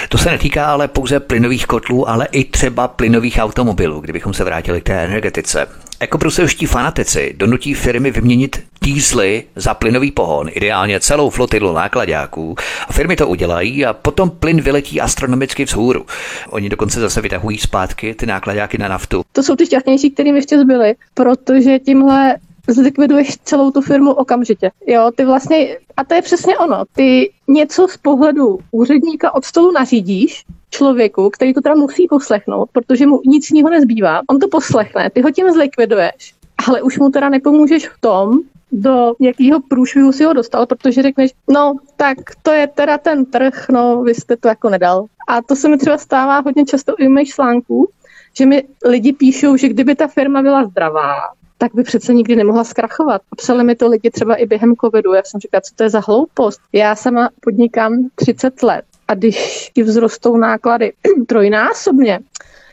[0.08, 4.80] To se netýká ale pouze plynových kotlů, ale i třeba plynových automobilů, kdybychom se vrátili
[4.80, 5.66] k té energetice.
[6.00, 12.54] Ekobruselští fanatici donutí firmy vyměnit dýzly za plynový pohon, ideálně celou flotilu nákladáků.
[12.88, 16.06] A firmy to udělají a potom plyn vyletí astronomicky vzhůru.
[16.50, 19.22] Oni dokonce zase vytahují zpátky ty nákladáky na naftu.
[19.32, 22.36] To jsou ty šťastnější, kterým ještě zbyly, protože tímhle
[22.68, 24.70] zlikviduješ celou tu firmu okamžitě.
[24.86, 29.72] Jo, ty vlastně, a to je přesně ono, ty něco z pohledu úředníka od stolu
[29.72, 34.20] nařídíš člověku, který to teda musí poslechnout, protože mu nic jiného nezbývá.
[34.30, 36.34] On to poslechne, ty ho tím zlikviduješ,
[36.66, 38.38] ale už mu teda nepomůžeš v tom,
[38.72, 43.66] do jakého průšvihu si ho dostal, protože řekneš, no tak to je teda ten trh,
[43.68, 45.06] no vy jste to jako nedal.
[45.28, 47.88] A to se mi třeba stává hodně často i u mých článků,
[48.36, 51.14] že mi lidi píšou, že kdyby ta firma byla zdravá,
[51.58, 53.22] tak by přece nikdy nemohla zkrachovat.
[53.32, 55.12] A psali mi to lidi třeba i během covidu.
[55.12, 56.60] Já jsem říkala, co to je za hloupost.
[56.72, 60.92] Já sama podnikám 30 let a když ti vzrostou náklady
[61.26, 62.18] trojnásobně,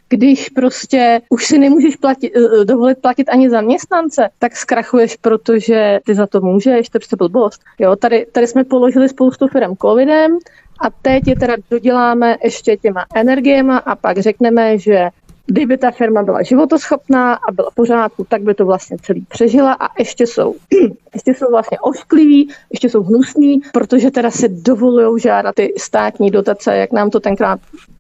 [0.10, 6.16] když prostě už si nemůžeš platit, eh, dovolit platit ani zaměstnance, tak zkrachuješ, protože ty
[6.16, 7.62] za to můžeš, to je prostě blbost.
[7.80, 10.38] Jo, tady, tady jsme položili spoustu firm covidem
[10.80, 15.10] a teď je teda doděláme ještě těma energiema a pak řekneme, že
[15.46, 20.00] Kdyby ta firma byla životoschopná a byla pořádku, tak by to vlastně celý přežila a
[20.00, 20.56] ještě jsou,
[21.14, 26.76] ještě jsou vlastně oškliví, ještě jsou hnusní, protože teda se dovolují žádat ty státní dotace,
[26.76, 27.60] jak nám to tenkrát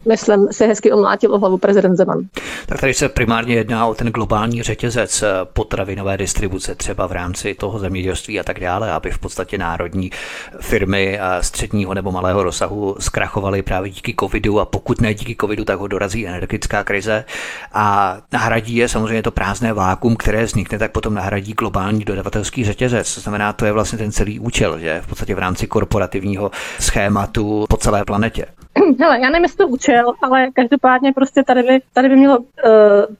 [0.09, 2.19] myslím, se hezky omlátil o hlavu prezident Zeman.
[2.65, 7.79] Tak tady se primárně jedná o ten globální řetězec potravinové distribuce, třeba v rámci toho
[7.79, 10.11] zemědělství a tak dále, aby v podstatě národní
[10.59, 15.79] firmy středního nebo malého rozsahu zkrachovaly právě díky covidu a pokud ne díky covidu, tak
[15.79, 17.25] ho dorazí energetická krize
[17.73, 23.15] a nahradí je samozřejmě to prázdné vákum, které vznikne, tak potom nahradí globální dodavatelský řetězec.
[23.15, 27.65] To znamená, to je vlastně ten celý účel, že v podstatě v rámci korporativního schématu
[27.69, 28.45] po celé planetě.
[28.99, 29.67] hele, já nevím, jestli to
[30.03, 32.45] učil, ale každopádně prostě tady by, tady by mělo uh,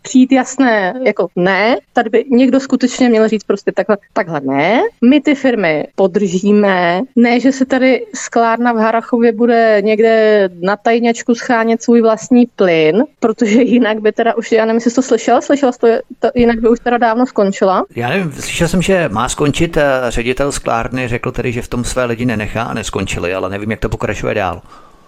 [0.02, 5.22] přijít jasné, jako ne, tady by někdo skutečně měl říct prostě takhle, takhle ne, my
[5.22, 11.82] ty firmy podržíme, ne, že se tady sklárna v Harachově bude někde na tajňačku schánět
[11.82, 15.80] svůj vlastní plyn, protože jinak by teda už, já nevím, jestli to slyšel, slyšel jsi
[15.80, 15.88] to,
[16.20, 17.86] to, jinak by už teda dávno skončila.
[17.96, 21.84] Já nevím, slyšel jsem, že má skončit, eh, ředitel sklárny řekl tedy, že v tom
[21.84, 24.62] své lidi nenechá a neskončili, ale nevím, jak to pokračuje dál.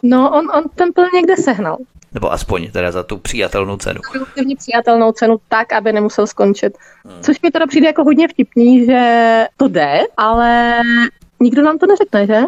[0.09, 1.77] No, on, on ten plyn někde sehnal.
[2.13, 4.01] Nebo aspoň teda za tu přijatelnou cenu.
[4.13, 6.77] Relativně přijatelnou cenu tak, aby nemusel skončit.
[7.05, 7.21] Hmm.
[7.21, 10.81] Což mi teda přijde jako hodně vtipný, že to jde, ale
[11.39, 12.41] nikdo nám to neřekne, že?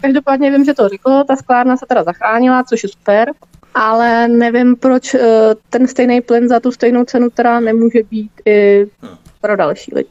[0.00, 3.32] Každopádně vím, že to řeklo, ta sklárna se teda zachránila, což je super,
[3.74, 5.20] ale nevím, proč eh,
[5.70, 10.08] ten stejný plyn za tu stejnou cenu teda nemůže být i hmm pro další lidi.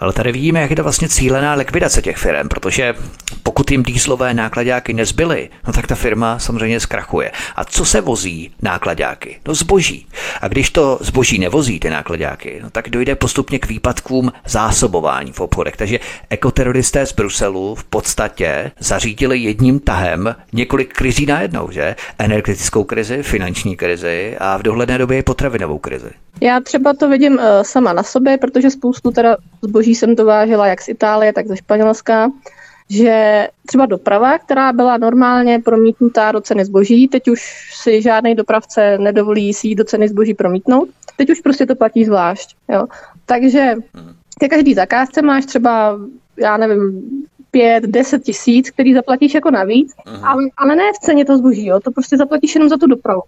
[0.00, 2.94] Ale tady vidíme, jak je to vlastně cílená likvidace těch firm, protože
[3.42, 7.32] pokud jim dýzlové nákladáky nezbyly, no tak ta firma samozřejmě zkrachuje.
[7.56, 9.40] A co se vozí nákladáky?
[9.48, 10.06] No zboží.
[10.40, 15.40] A když to zboží nevozí ty nákladáky, no tak dojde postupně k výpadkům zásobování v
[15.40, 15.76] obchodech.
[15.76, 21.96] Takže ekoteroristé z Bruselu v podstatě zařídili jedním tahem několik krizí najednou, že?
[22.18, 26.10] Energetickou krizi, finanční krizi a v dohledné době i potravinovou krizi.
[26.40, 30.66] Já třeba to vidím uh, sama na sobě, protože spoustu teda zboží jsem to vážila
[30.66, 32.30] jak z Itálie, tak ze Španělska,
[32.90, 38.98] že třeba doprava, která byla normálně promítnutá do ceny zboží, teď už si žádný dopravce
[38.98, 42.56] nedovolí si do ceny zboží promítnout, teď už prostě to platí zvlášť.
[42.72, 42.86] Jo.
[43.26, 43.74] Takže
[44.40, 45.98] ke každý zakázce máš třeba,
[46.36, 47.02] já nevím,
[47.50, 51.80] pět, deset tisíc, který zaplatíš jako navíc, ale, ale ne v ceně toho zboží, jo.
[51.80, 53.22] to prostě zaplatíš jenom za tu dopravu.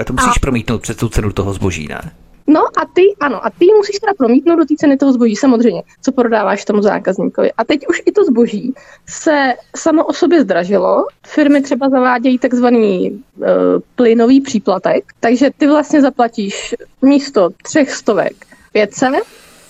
[0.00, 0.40] A to musíš a...
[0.40, 2.12] promítnout před tu cenu toho zboží, ne?
[2.46, 5.82] No a ty, ano, a ty musíš teda promítnout do té ceny toho zboží, samozřejmě,
[6.00, 7.52] co prodáváš tomu zákazníkovi.
[7.52, 8.74] A teď už i to zboží
[9.08, 11.04] se samo o sobě zdražilo.
[11.26, 13.46] Firmy třeba zavádějí takzvaný uh,
[13.94, 19.10] plynový příplatek, takže ty vlastně zaplatíš místo třech stovek 500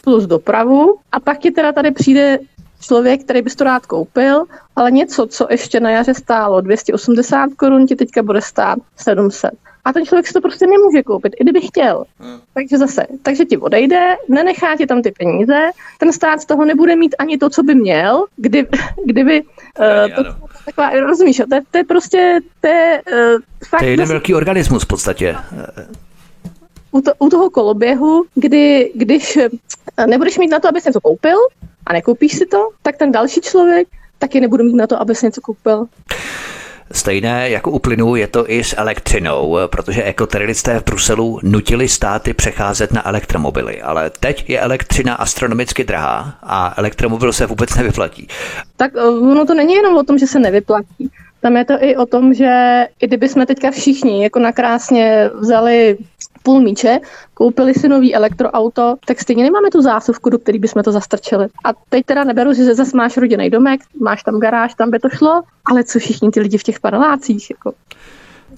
[0.05, 2.38] plus dopravu a pak ti teda tady přijde
[2.81, 4.45] člověk, který bys to rád koupil,
[4.77, 9.51] ale něco, co ještě na jaře stálo 280 korun, ti teďka bude stát 700.
[9.85, 12.05] A ten člověk si to prostě nemůže koupit, i kdyby chtěl.
[12.19, 12.40] Hmm.
[12.55, 16.97] Takže zase, takže ti odejde, nenechá ti tam ty peníze, ten stát z toho nebude
[16.97, 18.66] mít ani to, co by měl, kdy,
[19.05, 20.25] kdyby uh, to,
[20.64, 23.81] taková, rozumíš, to, to je prostě, to je uh, fakt...
[23.81, 25.37] To je jeden velký organismus v podstatě.
[26.90, 29.38] U, to, u toho koloběhu, kdy, když
[30.07, 31.38] nebudeš mít na to, abys něco koupil
[31.87, 33.88] a nekoupíš si to, tak ten další člověk
[34.19, 35.87] taky nebude mít na to, abys něco koupil.
[36.92, 42.35] Stejné jako u plynu je to i s elektřinou, protože ekoteroristé v Bruselu nutili státy
[42.35, 48.29] přecházet na elektromobily, ale teď je elektřina astronomicky drahá a elektromobil se vůbec nevyplatí.
[48.76, 51.11] Tak eh, ono to není jenom o tom, že se nevyplatí.
[51.40, 55.98] Tam je to i o tom, že i kdyby jsme teďka všichni jako nakrásně vzali
[56.42, 56.98] půl míče,
[57.35, 61.46] koupili si nový elektroauto, tak stejně nemáme tu zásuvku, do který bychom to zastrčili.
[61.64, 65.09] A teď teda neberu, že zase máš rodinný domek, máš tam garáž, tam by to
[65.09, 67.72] šlo, ale co všichni ty lidi v těch panelácích, jako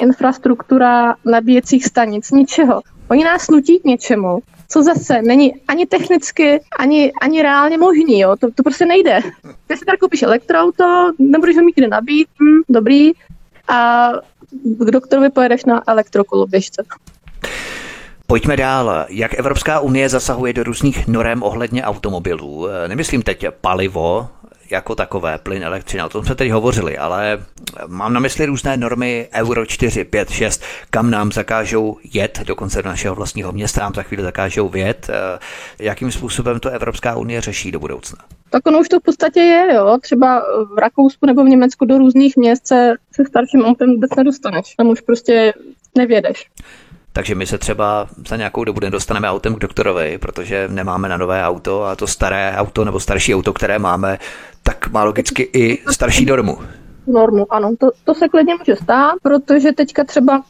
[0.01, 2.81] infrastruktura nabíjecích stanic, ničeho.
[3.09, 8.37] Oni nás nutí k něčemu, co zase není ani technicky, ani, ani reálně možný, jo?
[8.37, 9.21] To, to prostě nejde.
[9.66, 13.12] Ty si tady koupíš elektroauto, nebudeš ho mít kde nabít, hm, dobrý,
[13.68, 14.09] a
[14.62, 16.83] k doktorovi pojedeš na elektrokoloběžce.
[18.33, 19.07] Pojďme dál.
[19.09, 22.66] Jak Evropská unie zasahuje do různých norem ohledně automobilů?
[22.88, 24.29] Nemyslím teď palivo,
[24.71, 27.42] jako takové, plyn, elektřina, o tom jsme teď hovořili, ale
[27.87, 32.88] mám na mysli různé normy Euro 4, 5, 6, kam nám zakážou jet, dokonce do
[32.88, 35.11] našeho vlastního města nám za chvíli zakážou vjet.
[35.79, 38.18] Jakým způsobem to Evropská unie řeší do budoucna?
[38.51, 39.99] Tak ono už to v podstatě je, jo.
[40.03, 40.42] Třeba
[40.75, 44.75] v Rakousku nebo v Německu do různých měst se, se starším autem vůbec nedostaneš.
[44.75, 45.55] Tam už prostě
[45.99, 46.47] nevědeš.
[47.12, 51.44] Takže my se třeba za nějakou dobu nedostaneme autem k doktorovi, protože nemáme na nové
[51.44, 54.18] auto a to staré auto nebo starší auto, které máme,
[54.62, 56.59] tak má logicky i starší normu.
[57.07, 60.42] Normu, ano, to, to se klidně může stát, protože teďka třeba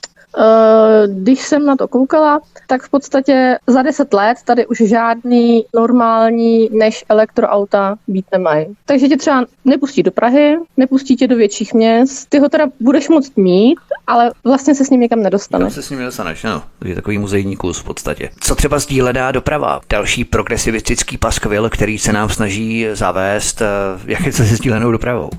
[1.06, 6.68] když jsem na to koukala, tak v podstatě za deset let tady už žádný normální
[6.72, 8.66] než elektroauta být nemají.
[8.86, 13.08] Takže tě třeba nepustí do Prahy, nepustí tě do větších měst, ty ho teda budeš
[13.08, 15.74] moct mít, ale vlastně se s ním někam nedostaneš.
[15.74, 16.62] Tam se s ním nedostaneš, no.
[16.84, 18.30] Je takový muzejní kus v podstatě.
[18.40, 19.80] Co třeba sdílená doprava?
[19.90, 23.62] Další progresivistický paskvil, který se nám snaží zavést.
[23.62, 23.66] Eh,
[24.06, 25.30] jak je se sdílenou dopravou?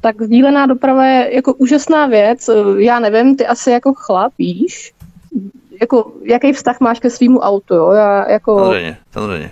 [0.00, 2.50] Tak sdílená doprava je jako úžasná věc.
[2.78, 4.92] Já nevím, ty asi jako chlap, víš,
[5.80, 7.90] jako, jaký vztah máš ke svýmu autu, jo?
[7.90, 8.58] Já jako...
[8.58, 9.50] Samozřejmě, samozřejmě.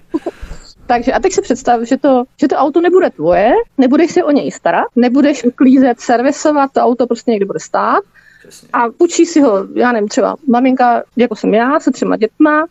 [0.86, 4.30] Takže a teď si představ, že to, že to auto nebude tvoje, nebudeš si o
[4.30, 8.04] něj starat, nebudeš uklízet, servisovat, to auto prostě někde bude stát
[8.48, 8.68] Přesně.
[8.72, 12.66] A učí si ho, já nevím, třeba maminka, jako jsem já, se třema dětma,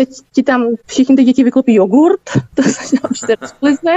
[0.00, 2.20] teď ti tam všichni ty děti vyklopí jogurt,
[2.54, 3.10] to se tam
[3.40, 3.92] rozplizne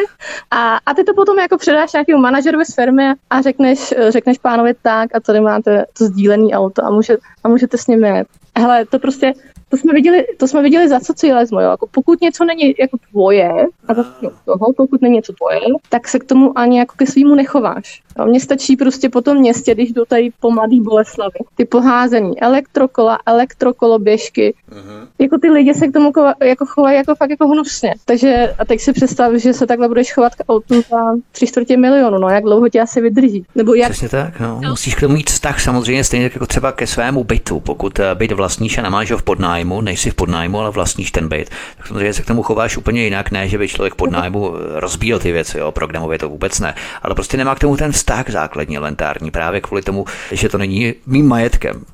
[0.52, 4.74] a, a ty to potom jako předáš nějakému manažerovi z firmy a řekneš, řekneš pánovi
[4.82, 8.28] tak a tady máte to sdílený auto a, může, a můžete s ním jet.
[8.58, 9.34] Hele, to prostě
[9.74, 11.70] to jsme viděli, to jsme viděli za socialismu, jo.
[11.70, 13.52] Jako pokud něco není jako tvoje,
[13.88, 14.04] a za
[14.46, 15.60] toho, pokud není něco tvoje,
[15.90, 18.02] tak se k tomu ani jako ke svýmu nechováš.
[18.18, 22.42] A mně stačí prostě po tom městě, když jdu tady po Mladý Boleslavi, ty poházení
[22.42, 25.08] elektrokola, elektrokoloběžky, uh-huh.
[25.20, 27.94] jako ty lidi se k tomu kova, jako chovají jako fakt jako hnusně.
[28.06, 30.98] Takže a teď si představ, že se takhle budeš chovat k autu za
[31.32, 33.46] tři čtvrtě milionu, no jak dlouho tě asi vydrží.
[33.56, 33.92] Nebo jak...
[33.92, 34.60] Přesně tak, no.
[34.64, 34.70] no.
[34.70, 38.32] Musíš k tomu mít vztah samozřejmě stejně jako třeba ke svému bytu, pokud eh, byt
[38.32, 42.14] vlastníš a nemáš ho v podnájmu, nejsi v podnájmu, ale vlastníš ten byt, tak samozřejmě
[42.14, 45.72] se k tomu chováš úplně jinak, ne, že by člověk podnájmu rozbíjel ty věci, jo,
[45.72, 49.82] programově to vůbec ne, ale prostě nemá k tomu ten vztah základní elementární, právě kvůli
[49.82, 51.86] tomu, že to není mým majetkem.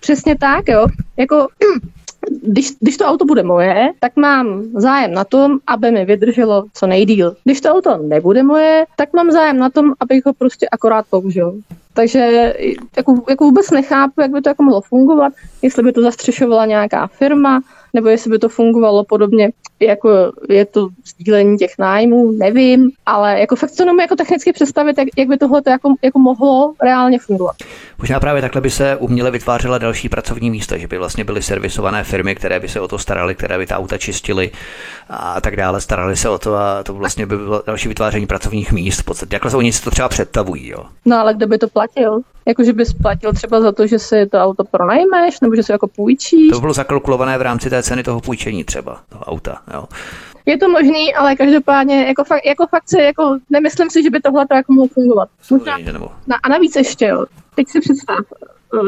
[0.00, 0.86] Přesně tak, jo.
[1.16, 1.46] Jako,
[2.42, 6.86] když, když to auto bude moje, tak mám zájem na tom, aby mi vydrželo co
[6.86, 7.36] nejdíl.
[7.44, 11.60] Když to auto nebude moje, tak mám zájem na tom, abych ho prostě akorát použil.
[11.94, 12.54] Takže
[12.96, 17.06] jako, jako vůbec nechápu, jak by to jako mohlo fungovat, jestli by to zastřešovala nějaká
[17.06, 17.60] firma,
[17.94, 19.50] nebo jestli by to fungovalo podobně,
[19.80, 24.98] jako je to sdílení těch nájmů, nevím, ale jako fakt to nemůžu jako technicky představit,
[24.98, 27.56] jak, jak by tohle jako, jako mohlo reálně fungovat.
[27.98, 32.04] Možná právě takhle by se uměle vytvářela další pracovní místa, že by vlastně byly servisované
[32.04, 34.50] firmy, které by se o to staraly, které by ta auta čistily
[35.10, 38.72] a tak dále, starali se o to a to vlastně by bylo další vytváření pracovních
[38.72, 39.00] míst.
[39.00, 40.68] V podstatě, jakhle se oni si to třeba představují.
[40.68, 40.84] Jo.
[41.04, 42.20] No ale kdo by to platil?
[42.46, 45.86] Jakože bys platil třeba za to, že si to auto pronajmeš, nebo že si jako
[45.86, 46.50] půjčíš?
[46.50, 49.62] To bylo zakalkulované v rámci té ceny toho půjčení třeba, toho auta.
[49.74, 49.84] Jo.
[50.46, 54.20] Je to možný, ale každopádně jako fakt, jako fakt si, jako nemyslím si, že by
[54.20, 55.28] tohle to jako mohlo fungovat.
[55.50, 55.78] Možná,
[56.26, 58.24] na, a navíc ještě, jo, teď si představ,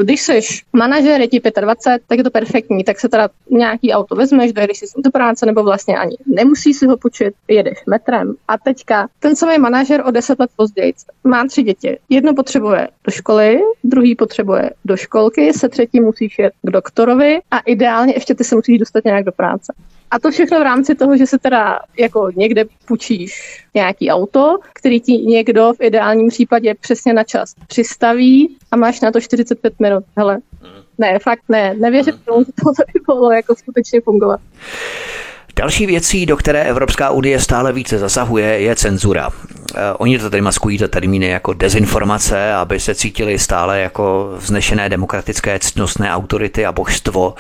[0.03, 0.41] když jsi
[0.73, 4.79] manažer, je ti 25, tak je to perfektní, tak se teda nějaký auto vezmeš, dojedeš
[4.79, 8.35] si do práce, nebo vlastně ani nemusíš si ho počít, jedeš metrem.
[8.49, 10.93] A teďka ten samý manažer o 10 let později
[11.25, 11.99] má tři děti.
[12.09, 17.59] Jedno potřebuje do školy, druhý potřebuje do školky, se třetí musíš jít k doktorovi a
[17.59, 19.73] ideálně ještě ty se musíš dostat nějak do práce.
[20.11, 25.01] A to všechno v rámci toho, že se teda jako někde půjčíš nějaký auto, který
[25.01, 30.05] ti někdo v ideálním případě přesně na čas přistaví a máš na to 45 minut.
[30.17, 30.39] Hele,
[30.99, 34.41] ne, fakt ne, nevěřím tomu, že to by mohlo jako skutečně fungovat.
[35.57, 39.31] Další věcí, do které Evropská unie stále více zasahuje, je cenzura.
[39.75, 44.89] Eh, oni to tady maskují to termíny jako dezinformace, aby se cítili stále jako vznešené
[44.89, 47.35] demokratické ctnostné autority a božstvo,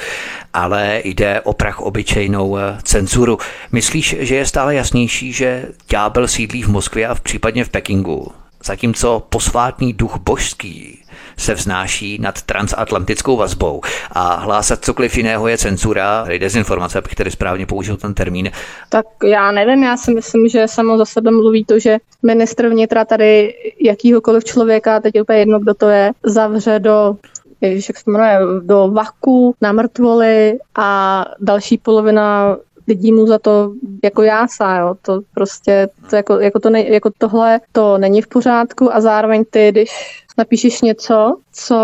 [0.52, 3.38] ale jde o prach obyčejnou eh, cenzuru.
[3.72, 8.32] Myslíš, že je stále jasnější, že ďábel sídlí v Moskvě a v případně v Pekingu,
[8.64, 10.99] zatímco posvátný duch božský
[11.40, 13.80] se vznáší nad transatlantickou vazbou
[14.12, 18.50] a hlásat cokoliv jiného je cenzura, dezinformace, abych tedy správně použil ten termín.
[18.88, 23.04] Tak já nevím, já si myslím, že samo za sebe mluví to, že ministr vnitra
[23.04, 27.16] tady jakýhokoliv člověka, teď úplně jedno, kdo to je, zavře do
[27.60, 32.56] Ježiš, jak se jmenuje, do vaku, na mrtvoly a další polovina
[32.88, 33.72] lidí mu za to
[34.04, 34.94] jako jásá, jo.
[35.02, 39.44] To prostě, to jako, jako, to ne, jako tohle to není v pořádku a zároveň
[39.50, 39.90] ty, když
[40.40, 41.78] napíšeš něco, co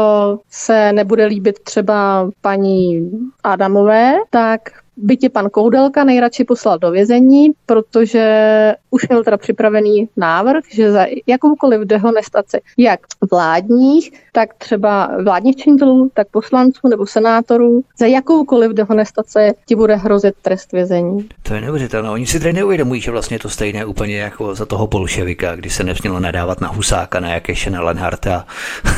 [0.51, 3.11] se nebude líbit třeba paní
[3.45, 4.61] Adamové, tak
[4.97, 10.93] by tě pan Koudelka nejradši poslal do vězení, protože už měl teda připravený návrh, že
[10.93, 18.73] za jakoukoliv dehonestaci, jak vládních, tak třeba vládních činitelů, tak poslanců nebo senátorů, za jakoukoliv
[18.73, 21.29] dehonestaci ti bude hrozit trest vězení.
[21.43, 22.11] To je neuvěřitelné.
[22.11, 25.85] Oni si tady neuvědomují, že vlastně to stejné úplně jako za toho bolševika, kdy se
[25.85, 28.47] nesmělo nadávat na Husáka, na Jakešena, Lenharta,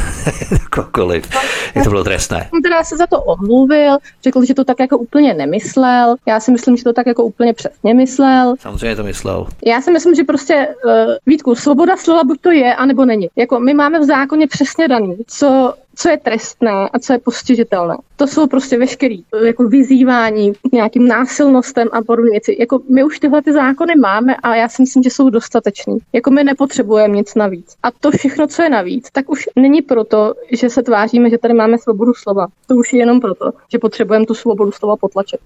[0.98, 1.28] kohokoliv.
[1.74, 2.48] Je to bylo trestné.
[2.52, 6.16] On teda se za to omluvil, řekl, že to tak jako úplně nemyslel.
[6.26, 8.54] Já si myslím, že to tak jako úplně přesně myslel.
[8.60, 9.46] Samozřejmě to myslel.
[9.66, 10.92] Já si myslím, že prostě uh,
[11.26, 13.28] Vítku, svoboda slova buď to je, anebo není.
[13.36, 17.96] Jako my máme v zákoně přesně daný, co co je trestné a co je postižitelné.
[18.16, 22.56] To jsou prostě veškerý jako vyzývání nějakým násilnostem a podobně věci.
[22.60, 25.98] Jako my už tyhle ty zákony máme a já si myslím, že jsou dostateční.
[26.12, 27.76] Jako my nepotřebujeme nic navíc.
[27.82, 31.54] A to všechno, co je navíc, tak už není proto, že se tváříme, že tady
[31.54, 32.46] máme svobodu slova.
[32.66, 35.40] To už je jenom proto, že potřebujeme tu svobodu slova potlačit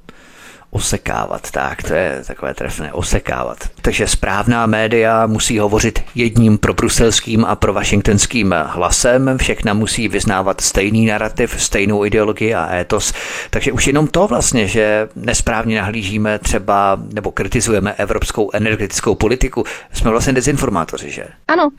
[0.73, 1.51] osekávat.
[1.51, 3.59] Tak, to je takové trefné, osekávat.
[3.83, 10.61] Takže správná média musí hovořit jedním pro bruselským a pro washingtonským hlasem, všechna musí vyznávat
[10.61, 13.13] stejný narrativ, stejnou ideologii a étos.
[13.51, 20.11] Takže už jenom to vlastně, že nesprávně nahlížíme třeba nebo kritizujeme evropskou energetickou politiku, jsme
[20.11, 21.25] vlastně dezinformátoři, že?
[21.49, 21.71] Ano,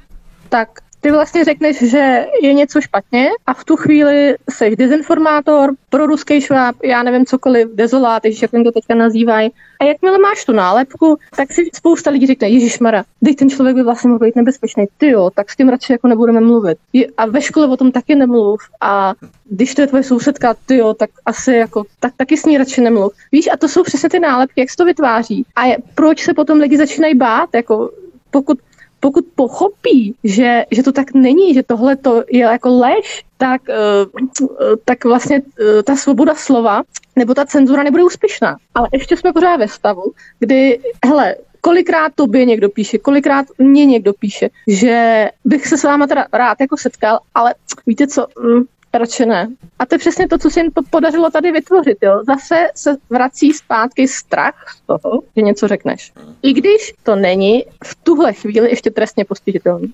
[0.50, 0.70] tak
[1.04, 6.41] Ty vlastně řekneš, že je něco špatně a v tu chvíli jsi dezinformátor, pro ruský
[6.41, 9.51] šváb, já nevím cokoliv, dezolát, jak jim to teďka nazývají.
[9.80, 13.76] A jakmile máš tu nálepku, tak si spousta lidí řekne, Ježíš Mara, teď ten člověk
[13.76, 16.78] by vlastně mohl být nebezpečný, ty jo, tak s tím radši jako nebudeme mluvit.
[17.18, 18.62] A ve škole o tom taky nemluv.
[18.82, 19.14] A
[19.49, 22.82] když to je tvoje sousedka, ty jo, tak asi jako, tak taky s ní radši
[22.82, 23.14] nemluv.
[23.32, 25.45] Víš, a to jsou přesně ty nálepky, jak se to vytváří.
[25.56, 27.89] A je, proč se potom lidi začínají bát, jako
[28.32, 28.58] pokud
[29.04, 34.47] pokud pochopí, že, že to tak není, že tohle to je jako lež, tak, uh,
[34.86, 36.84] tak vlastně uh, ta svoboda slova
[37.16, 38.58] nebo ta cenzura nebude úspěšná.
[38.76, 44.14] Ale ještě jsme pořád ve stavu, kdy, hele, kolikrát tobě někdo píše, kolikrát mě někdo
[44.14, 47.56] píše, že bych se s váma teda rád jako setkal, ale
[47.88, 48.64] víte co, mm,
[48.98, 49.48] proč ne?
[49.80, 51.98] A to je přesně to, co se jim podařilo tady vytvořit.
[52.02, 52.22] Jo?
[52.28, 56.14] Zase se vrací zpátky strach z toho, že něco řekneš.
[56.41, 59.88] I když to není v tuhle chvíli ještě trestně postižitelné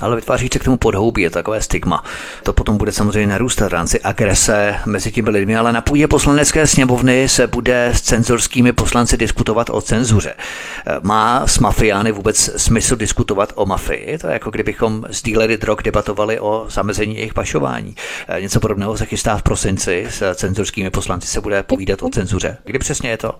[0.00, 2.04] ale vytváří se k tomu podhoubí, je takové stigma.
[2.42, 6.66] To potom bude samozřejmě narůstat v rámci agrese mezi těmi lidmi, ale na půdě poslanecké
[6.66, 10.34] sněmovny se bude s cenzorskými poslanci diskutovat o cenzuře.
[11.02, 14.18] Má s mafiány vůbec smysl diskutovat o mafii?
[14.18, 17.96] To je jako kdybychom s dílery drog debatovali o zamezení jejich pašování.
[18.40, 22.56] Něco podobného se chystá v prosinci s cenzorskými poslanci se bude povídat o cenzuře.
[22.64, 23.34] Kdy přesně je to?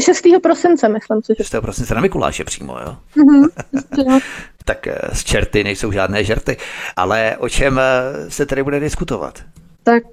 [0.00, 0.22] 6.
[0.42, 1.34] prosince, myslím si.
[1.36, 1.54] 6.
[1.60, 2.96] prosince na Mikuláše přímo, jo?
[3.16, 4.20] Mm-hmm,
[4.64, 6.56] tak eh, z čerty nejsou žádné žerty.
[6.96, 9.44] Ale o čem eh, se tady bude diskutovat?
[9.82, 10.04] Tak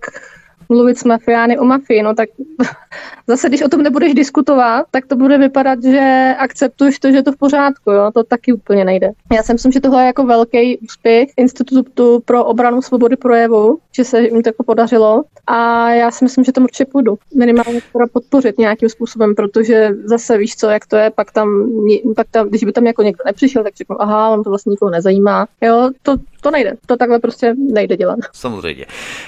[0.70, 2.30] mluvit s mafiány o mafii, no tak
[3.28, 7.24] zase, když o tom nebudeš diskutovat, tak to bude vypadat, že akceptuješ to, že je
[7.24, 9.12] to v pořádku, jo, to taky úplně nejde.
[9.34, 14.04] Já si myslím, že tohle je jako velký úspěch Institutu pro obranu svobody projevu, že
[14.04, 17.18] se jim to jako podařilo a já si myslím, že tam určitě půjdu.
[17.36, 21.70] Minimálně teda podpořit nějakým způsobem, protože zase víš co, jak to je, pak tam,
[22.16, 24.92] pak tam když by tam jako někdo nepřišel, tak řeknu, aha, on to vlastně nikoho
[24.92, 25.48] nezajímá.
[25.62, 28.20] Jo, to, to nejde, to takhle prostě nejde dělat.
[28.34, 28.86] Samozřejmě.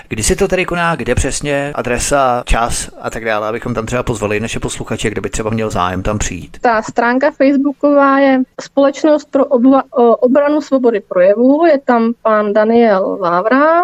[0.07, 4.03] Kdy se to tady koná, kde přesně adresa, čas a tak dále, abychom tam třeba
[4.03, 6.57] pozvali naše posluchače, kde by třeba měl zájem tam přijít?
[6.61, 9.45] Ta stránka facebooková je Společnost pro
[10.19, 13.82] obranu svobody projevu, je tam pan Daniel Vávra,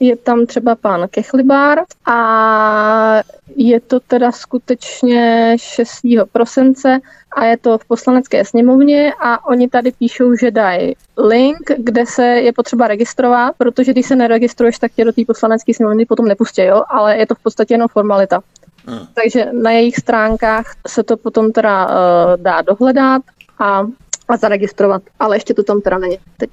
[0.00, 3.22] je tam třeba pan Kechlibár a
[3.56, 5.90] je to teda skutečně 6.
[6.32, 6.98] prosince
[7.36, 12.26] a je to v poslanecké sněmovně a oni tady píšou, že dají link, kde se
[12.26, 16.62] je potřeba registrovat, protože když se neregistruješ, tak tě do té poslanecké sněmovny potom nepustí,
[16.62, 16.82] jo?
[16.88, 18.40] ale je to v podstatě jenom formalita.
[18.86, 19.06] Hmm.
[19.14, 21.92] Takže na jejich stránkách se to potom teda uh,
[22.36, 23.22] dá dohledat
[23.58, 23.86] a
[24.28, 26.18] a zaregistrovat, ale ještě to tam teda není.
[26.36, 26.50] Teď.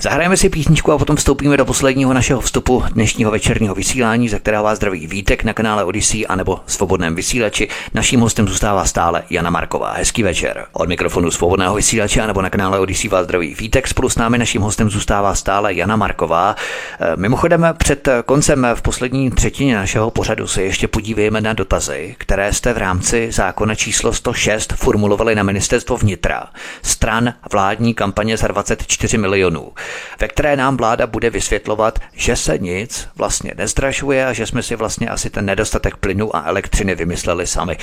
[0.00, 4.64] Zahrajeme si písničku a potom vstoupíme do posledního našeho vstupu dnešního večerního vysílání, za kterého
[4.64, 7.68] vás zdraví Vítek na kanále Odyssey a nebo Svobodném vysílači.
[7.94, 9.92] Naším hostem zůstává stále Jana Marková.
[9.92, 10.66] Hezký večer.
[10.72, 13.88] Od mikrofonu Svobodného vysílače a nebo na kanále Odyssey vás zdraví Vítek.
[13.88, 16.56] Spolu s námi naším hostem zůstává stále Jana Marková.
[17.00, 22.52] E, mimochodem před koncem v poslední třetině našeho pořadu se ještě podívejme na dotazy, které
[22.52, 26.46] jste v rámci zákona číslo 106 formulovali na ministerstvo vnitra.
[26.82, 29.72] Stran stran vládní kampaně za 24 milionů,
[30.20, 34.76] ve které nám vláda bude vysvětlovat, že se nic vlastně nezdražuje a že jsme si
[34.76, 37.76] vlastně asi ten nedostatek plynu a elektřiny vymysleli sami.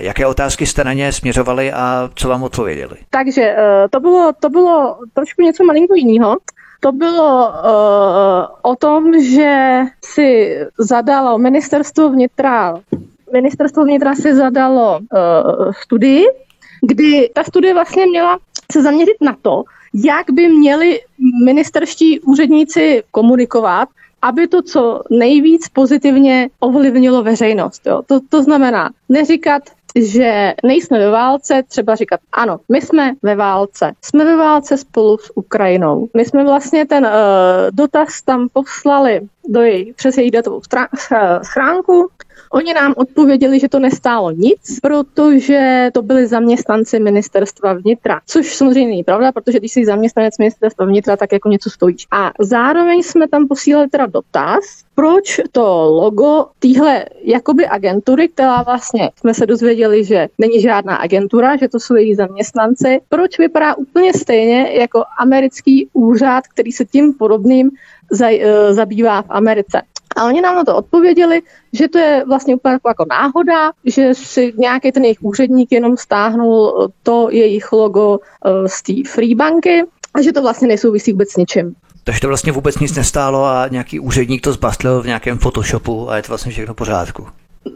[0.00, 2.96] Jaké otázky jste na ně směřovali a co vám odpověděli?
[3.10, 6.36] Takže eh, to bylo, to bylo trošku něco malinko jiného.
[6.80, 12.74] To bylo uh, o tom, že si zadalo ministerstvo vnitra
[13.32, 16.24] Ministerstvo vnitra si zadalo uh, studii,
[16.82, 18.38] kdy ta studie vlastně měla
[18.72, 19.62] se zaměřit na to,
[19.94, 21.00] jak by měli
[21.44, 23.88] ministerští úředníci komunikovat,
[24.22, 27.86] aby to co nejvíc pozitivně ovlivnilo veřejnost.
[27.86, 28.02] Jo.
[28.06, 29.62] To, to znamená neříkat,
[29.96, 33.92] že nejsme ve válce, třeba říkat, ano, my jsme ve válce.
[34.02, 36.08] Jsme ve válce spolu s Ukrajinou.
[36.16, 37.10] My jsme vlastně ten uh,
[37.72, 40.60] dotaz tam poslali do jej, přes její datovou
[41.42, 42.08] schránku
[42.54, 48.20] Oni nám odpověděli, že to nestálo nic, protože to byli zaměstnanci ministerstva vnitra.
[48.26, 52.06] Což samozřejmě není pravda, protože když jsi zaměstnanec ministerstva vnitra, tak jako něco stojíš.
[52.10, 59.10] A zároveň jsme tam posílali teda dotaz, proč to logo téhle jakoby agentury, která vlastně
[59.16, 64.14] jsme se dozvěděli, že není žádná agentura, že to jsou její zaměstnanci, proč vypadá úplně
[64.14, 67.70] stejně jako americký úřad, který se tím podobným
[68.22, 69.82] eh, zabývá v Americe.
[70.16, 71.42] A oni nám na to odpověděli,
[71.72, 75.96] že to je vlastně úplně jako, jako náhoda, že si nějaký ten jejich úředník jenom
[75.96, 79.84] stáhnul eh, to jejich logo eh, z té free banky
[80.14, 81.74] a že to vlastně nesouvisí vůbec s ničím.
[82.04, 86.16] Takže to vlastně vůbec nic nestálo a nějaký úředník to zbastlil v nějakém Photoshopu a
[86.16, 87.26] je to vlastně všechno v pořádku.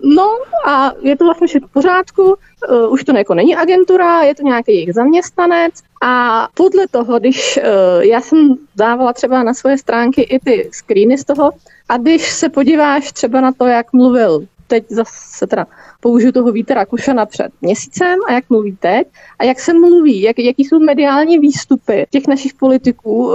[0.02, 4.34] No a je to vlastně všechno v pořádku, uh, už to jako není agentura, je
[4.34, 9.78] to nějaký jejich zaměstnanec a podle toho, když uh, já jsem dávala třeba na svoje
[9.78, 11.50] stránky i ty screeny z toho
[11.88, 15.66] a když se podíváš třeba na to, jak mluvil teď zase teda
[16.00, 19.08] použiju toho Vítera Kušana před měsícem a jak mluví teď
[19.38, 23.34] a jak se mluví, jak, jaký jsou mediální výstupy těch našich politiků uh,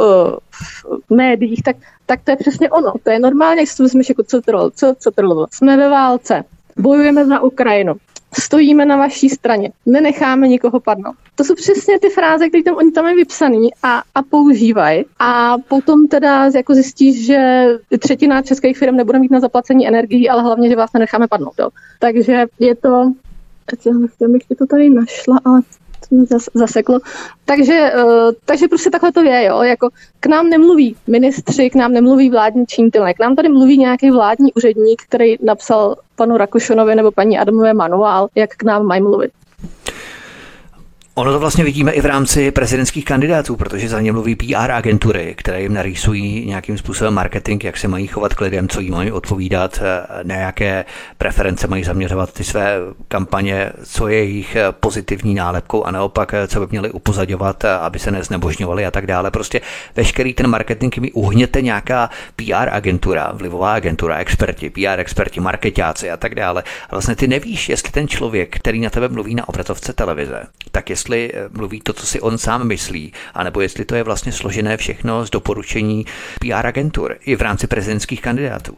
[1.10, 1.76] v médiích, tak,
[2.06, 2.94] tak to je přesně ono.
[3.04, 5.48] To je normálně, jak si vezmeš jako co trlo, co, co trlo.
[5.54, 6.44] Jsme ve válce,
[6.78, 7.94] bojujeme za Ukrajinu,
[8.40, 11.16] stojíme na vaší straně, nenecháme nikoho padnout.
[11.36, 15.06] To jsou přesně ty fráze, které tam oni tam je vypsaný a, a používají.
[15.20, 17.66] A potom teda jako zjistíš, že
[18.00, 21.54] třetina českých firm nebude mít na zaplacení energii, ale hlavně, že vás nenecháme padnout.
[21.60, 21.70] Jo.
[22.00, 23.14] Takže je to,
[24.22, 25.62] já bych to tady našla, ale
[26.54, 27.00] zaseklo.
[27.46, 29.62] Takže, uh, takže prostě takhle to je, jo.
[29.62, 29.90] Jako
[30.20, 34.54] k nám nemluví ministři, k nám nemluví vládní činitelé, k nám tady mluví nějaký vládní
[34.54, 39.32] úředník, který napsal panu Rakušonovi nebo paní Adamové manuál, jak k nám mají mluvit.
[41.16, 45.36] Ono to vlastně vidíme i v rámci prezidentských kandidátů, protože za ně mluví PR agentury,
[45.38, 49.12] které jim narýsují nějakým způsobem marketing, jak se mají chovat k lidem, co jim mají
[49.12, 50.86] odpovídat, eh, na jaké
[51.18, 56.48] preference mají zaměřovat ty své kampaně, co je jejich eh, pozitivní nálepkou a naopak, eh,
[56.48, 59.32] co by měli upozadovat, aby se neznebožňovali a tak dále.
[59.32, 59.62] Prostě
[59.96, 66.18] veškerý ten marketing mi uhněte nějaká PR agentura, vlivová agentura, experti, PR experti, marketáci a
[66.18, 66.64] tak dále.
[66.90, 70.90] A vlastně ty nevíš, jestli ten člověk, který na tebe mluví na obratovce televize, tak
[70.90, 74.32] je jestli eh, mluví to, co si on sám myslí, anebo jestli to je vlastně
[74.32, 76.06] složené všechno z doporučení
[76.40, 78.78] PR agentur i v rámci prezidentských kandidátů.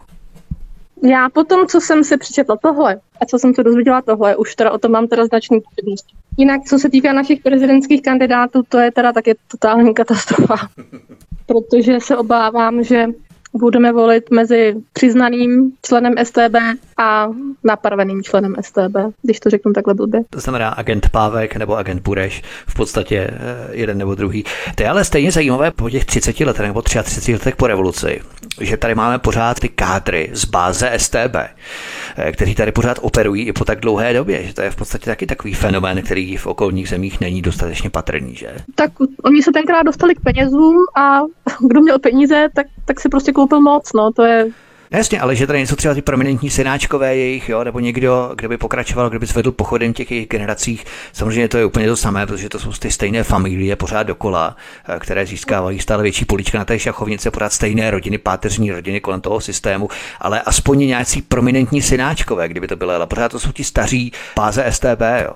[1.04, 4.72] Já potom, co jsem si přečetla tohle a co jsem se dozvěděla tohle, už teda
[4.72, 6.16] o tom mám teda značný pochybnosti.
[6.38, 10.56] Jinak, co se týká našich prezidentských kandidátů, to je teda taky totální katastrofa.
[11.46, 13.06] Protože se obávám, že
[13.54, 16.56] budeme volit mezi přiznaným členem STB
[16.98, 17.28] a
[17.64, 20.22] napraveným členem STB, když to řeknu takhle blbě.
[20.30, 24.44] To znamená agent Pávek nebo agent Bureš, v podstatě eh, jeden nebo druhý.
[24.76, 28.22] To je ale stejně zajímavé po těch 30 letech nebo 33 letech po revoluci,
[28.62, 33.54] že tady máme pořád ty kádry z báze STB, eh, kteří tady pořád operují i
[33.54, 36.90] po tak dlouhé době, že to je v podstatě taky takový fenomén, který v okolních
[36.90, 38.52] zemích není dostatečně patrný, že?
[38.76, 38.92] Tak
[39.24, 41.22] oni se tenkrát dostali k penězům a
[41.68, 44.48] kdo měl peníze, tak, tak se prostě koupil moc, no, to je
[44.92, 48.58] Jasně, ale že tady nejsou třeba ty prominentní synáčkové jejich, jo, nebo někdo, kdo by
[48.58, 50.86] pokračoval, kdo by zvedl pochodem těch jejich generacích.
[51.14, 54.56] Samozřejmě to je úplně to samé, protože to jsou ty stejné familie pořád dokola,
[54.88, 59.22] eh, které získávají stále větší políčka na té šachovnice, pořád stejné rodiny, páteřní rodiny kolem
[59.22, 59.90] toho systému,
[60.20, 64.66] ale aspoň nějací prominentní synáčkové, kdyby to bylo, ale pořád to jsou ti staří páze
[64.70, 65.34] STB, jo.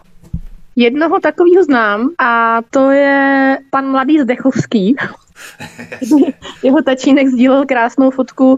[0.76, 4.96] Jednoho takového znám a to je pan Mladý Zdechovský.
[6.64, 8.58] Jeho tačínek sdílel krásnou fotku uh,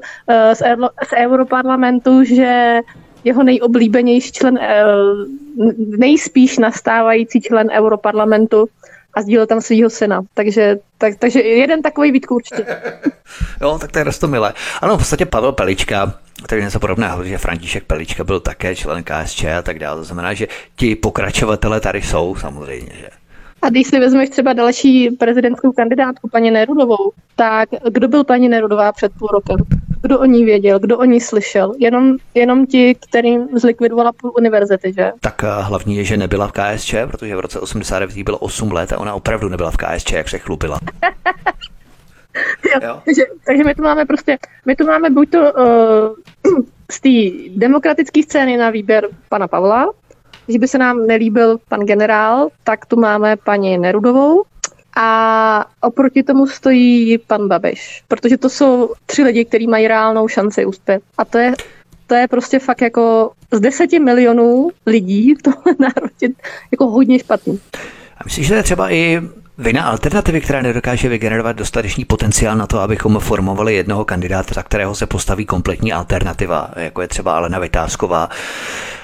[0.54, 2.80] z, Euro, z Europarlamentu, že
[3.24, 8.68] jeho nejoblíbenější člen, uh, nejspíš nastávající člen Europarlamentu
[9.14, 10.22] a sdílel tam svého syna.
[10.34, 12.66] Takže, tak, takže jeden takový výtku určitě.
[13.62, 14.54] jo, tak to je milé.
[14.82, 16.14] Ano, v podstatě Pavel Pelička,
[16.44, 19.98] který něco podobného, že František Pelička byl také člen KSČ a tak dále.
[19.98, 22.92] To znamená, že ti pokračovatele tady jsou samozřejmě.
[23.00, 23.19] Že?
[23.62, 28.92] A když si vezmeš třeba další prezidentskou kandidátku, paní Nerudovou, tak kdo byl paní Nerudová
[28.92, 29.58] před půl rokem?
[30.02, 31.74] Kdo o ní věděl, kdo o ní slyšel?
[31.78, 35.12] Jenom, jenom ti, kterým zlikvidovala půl univerzity, že?
[35.22, 38.98] Tak hlavní je, že nebyla v KSČ, protože v roce 89 bylo 8 let a
[38.98, 40.80] ona opravdu nebyla v KSČ, jak se chlupila.
[42.74, 43.02] jo, jo.
[43.06, 48.24] Takže, takže my tu máme prostě, my tu máme buď to uh, z té demokratické
[48.24, 49.90] scény na výběr pana Pavla,
[50.50, 54.44] když by se nám nelíbil pan generál, tak tu máme paní Nerudovou,
[54.96, 60.66] a oproti tomu stojí pan Babiš, protože to jsou tři lidi, kteří mají reálnou šanci
[60.66, 61.02] uspět.
[61.18, 61.54] A to je,
[62.08, 66.36] to je prostě fakt jako z deseti milionů lidí v tomhle národě
[66.72, 67.60] jako hodně špatný.
[68.18, 69.22] A myslíš, že to je třeba i
[69.60, 74.96] vina alternativy, která nedokáže vygenerovat dostatečný potenciál na to, abychom formovali jednoho kandidáta, za kterého
[74.96, 78.30] se postaví kompletní alternativa, jako je třeba Alena Vytázková,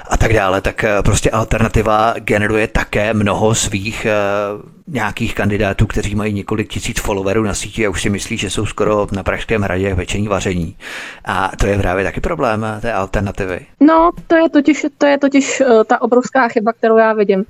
[0.09, 4.07] a tak dále, tak eh, prostě alternativa generuje také mnoho svých
[4.55, 8.49] uh, nějakých kandidátů, kteří mají několik tisíc followerů na síti a už si myslí, že
[8.49, 10.75] jsou skoro na Pražském hradě pečení vaření.
[11.25, 13.59] A to je právě taky problém eh, té alternativy.
[13.79, 17.45] No, to je totiž, to je totiž ta obrovská chyba, kterou já vidím.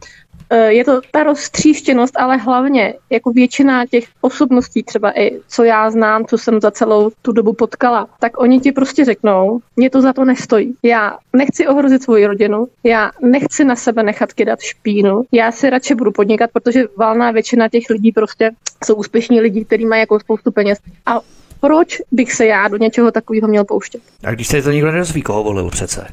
[0.49, 5.91] Eh, je to ta roztříštěnost, ale hlavně jako většina těch osobností, třeba i co já
[5.91, 10.01] znám, co jsem za celou tu dobu potkala, tak oni ti prostě řeknou, mě to
[10.01, 10.75] za to nestojí.
[10.83, 15.95] Já nechci ohrozit svoji rodinu, já nechci na sebe nechat kydat špínu, já si radši
[15.95, 18.51] budu podnikat, protože valná většina těch lidí prostě
[18.85, 20.79] jsou úspěšní lidi, kteří mají jako spoustu peněz.
[21.05, 21.21] A
[21.59, 24.01] proč bych se já do něčeho takového měl pouštět?
[24.23, 26.07] A když se to nikdo nedozví, koho volil přece?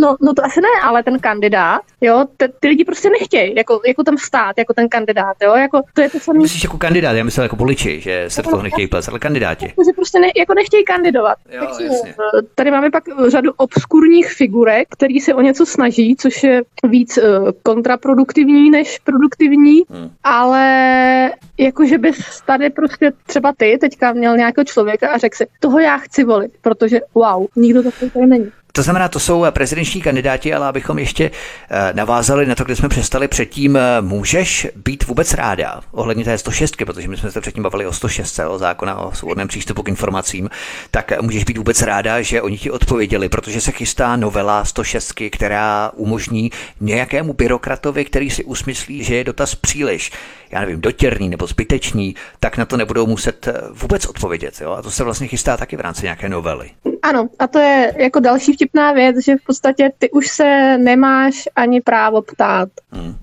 [0.00, 3.80] No, no to asi ne, ale ten kandidát, jo, ty, ty lidi prostě nechtějí, jako,
[3.86, 6.38] jako tam stát, jako ten kandidát, jo, jako to je to samé.
[6.38, 9.66] Myslíš jako kandidát, já myslel jako voliči, že se v toho nechtějí plést, ale kandidáti.
[9.66, 11.38] Že prostě ne, jako nechtějí kandidovat.
[11.50, 12.10] Jo, Takže jasně.
[12.38, 17.18] eh, tady máme pak řadu obskurních figurek, který se o něco snaží, což je víc
[17.18, 17.22] eh,
[17.62, 20.10] kontraproduktivní než produktivní, Hmm.
[20.24, 25.78] ale jakože bys tady prostě třeba ty teďka měl nějakého člověka a řekl si, toho
[25.80, 28.50] já chci volit, protože wow, nikdo takový tady není.
[28.76, 31.30] To znamená, to jsou prezidenční kandidáti, ale abychom ještě
[31.70, 36.38] eh, navázali na to, kde jsme přestali předtím, eh, můžeš být vůbec ráda ohledně té
[36.38, 39.88] 106, protože my jsme se předtím bavili o 106, o zákona o svobodném přístupu k
[39.88, 40.50] informacím,
[40.90, 45.12] tak eh, můžeš být vůbec ráda, že oni ti odpověděli, protože se chystá novela 106,
[45.30, 46.50] která umožní
[46.80, 50.12] nějakému byrokratovi, který si usmyslí, že je dotaz příliš,
[50.50, 54.54] já nevím, dotěrný nebo zbytečný, tak na to nebudou muset eh, vůbec odpovědět.
[54.60, 54.70] Jo?
[54.70, 56.70] A to se vlastně chystá taky v rámci nějaké novely.
[57.02, 61.48] Ano, a to je jako další vtipná věc, že v podstatě ty už se nemáš
[61.56, 62.68] ani právo ptát.
[62.92, 63.14] Hmm.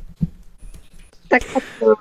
[1.28, 1.42] Tak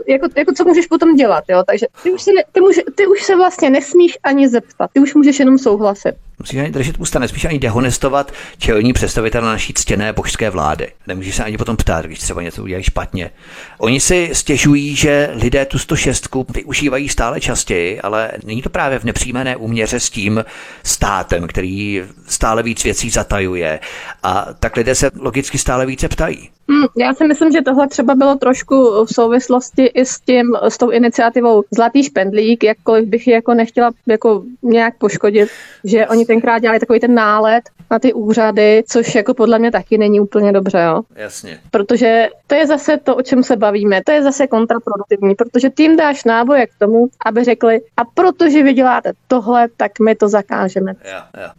[0.09, 1.62] jako, jako co můžeš potom dělat, jo?
[1.66, 5.01] Takže ty už, se ne, ty, může, ty už se vlastně nesmíš ani zeptat, ty
[5.01, 6.14] už můžeš jenom souhlasit.
[6.43, 10.88] Musíš ani držet ústa, nesmíš ani dehonestovat čelní představitel naší ctěné božské vlády.
[11.07, 13.30] Nemůžeš se ani potom ptát, když třeba něco udělají špatně.
[13.78, 19.05] Oni si stěžují, že lidé tu 106 využívají stále častěji, ale není to právě v
[19.05, 20.45] nepřímené úměře s tím
[20.82, 23.80] státem, který stále víc věcí zatajuje.
[24.22, 26.51] A tak lidé se logicky stále více ptají.
[26.68, 30.78] Hmm, já si myslím, že tohle třeba bylo trošku v souvislosti i s tím, s
[30.78, 35.49] tou iniciativou Zlatý špendlík, jakkoliv bych ji jako nechtěla jako nějak poškodit,
[35.84, 39.99] že oni tenkrát dělali takový ten nálet na ty úřady, což jako podle mě taky
[39.99, 41.03] není úplně dobře, jo.
[41.14, 41.61] Jasně.
[41.70, 44.01] Protože to je zase to, o čem se bavíme.
[44.05, 48.72] To je zase kontraproduktivní, protože tím dáš náboje k tomu, aby řekli, a protože vy
[48.72, 50.95] děláte tohle, tak my to zakážeme.
[51.05, 51.53] Ja, ja.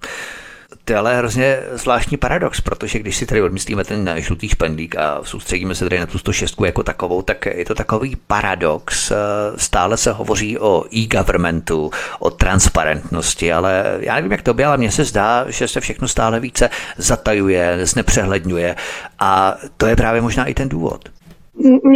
[0.85, 5.19] To je ale hrozně zvláštní paradox, protože když si tady odmyslíme ten žlutý špendlík a
[5.23, 9.11] soustředíme se tady na tu 106 jako takovou, tak je to takový paradox.
[9.55, 14.91] Stále se hovoří o e-governmentu, o transparentnosti, ale já nevím, jak to by, ale mně
[14.91, 18.75] se zdá, že se všechno stále více zatajuje, znepřehledňuje
[19.19, 21.09] a to je právě možná i ten důvod.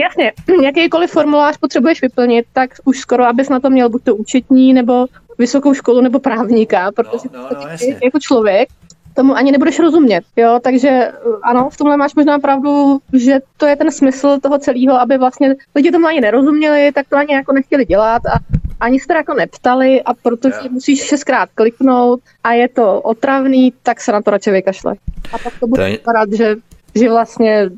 [0.02, 0.32] Jasně,
[0.64, 5.06] jakýkoliv formulář potřebuješ vyplnit, tak už skoro, abys na to měl buď to účetní, nebo
[5.38, 7.96] vysokou školu, nebo právníka, protože no, no, jasně.
[7.96, 8.70] ty jako člověk
[9.18, 13.66] tomu ani nebudeš rozumět, jo, takže uh, ano, v tomhle máš možná pravdu, že to
[13.66, 17.54] je ten smysl toho celého, aby vlastně lidi tomu ani nerozuměli, tak to ani jako
[17.54, 18.38] nechtěli dělat a
[18.80, 20.70] ani se to jako neptali a protože Jo.
[20.72, 24.96] musíš šestkrát kliknout a je to otravný, tak se na to radši vykašle.
[25.34, 26.56] A pak to bude vypadat, že,
[26.96, 27.70] že vlastně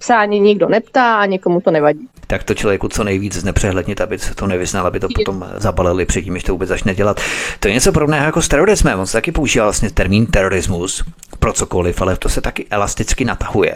[0.00, 2.08] se ani nikdo neptá a nikomu to nevadí.
[2.26, 6.34] Tak to člověku co nejvíc znepřehlednit, aby se to nevyznal, aby to potom zabalili předtím,
[6.34, 7.20] než to vůbec začne dělat.
[7.60, 9.00] To je něco podobného jako s terorismem.
[9.00, 11.04] On se taky používá vlastně termín terorismus
[11.38, 13.74] pro cokoliv, ale to se taky elasticky natahuje.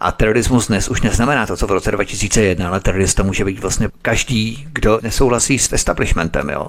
[0.00, 3.88] A terorismus dnes už neznamená to, co v roce 2001, ale terorista může být vlastně
[4.02, 6.66] každý, kdo nesouhlasí s establishmentem, jo.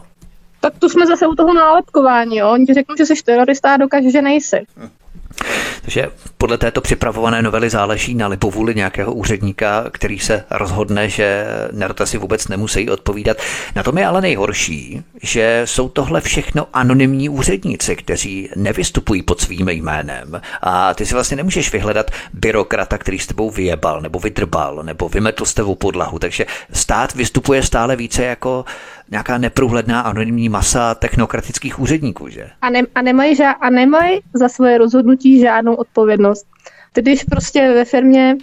[0.59, 2.51] Tak tu jsme zase u toho nálepkování, jo.
[2.51, 4.57] Oni ti řeknou, že jsi terorista a dokáže, že nejsi.
[5.81, 6.07] Takže
[6.37, 12.17] podle této připravované novely záleží na libovůli nějakého úředníka, který se rozhodne, že na dotazy
[12.17, 13.37] vůbec nemusí odpovídat.
[13.75, 19.69] Na tom je ale nejhorší, že jsou tohle všechno anonymní úředníci, kteří nevystupují pod svým
[19.69, 20.41] jménem.
[20.61, 25.45] A ty si vlastně nemůžeš vyhledat byrokrata, který s tebou vyjebal, nebo vydrbal, nebo vymetl
[25.45, 26.19] s tebou podlahu.
[26.19, 28.65] Takže stát vystupuje stále více jako
[29.11, 32.49] nějaká neprůhledná anonymní masa technokratických úředníků, že?
[32.61, 36.45] A, ne, a, nemají ža- a nemají za svoje rozhodnutí žádnou odpovědnost.
[36.93, 38.37] Ty když prostě ve firmě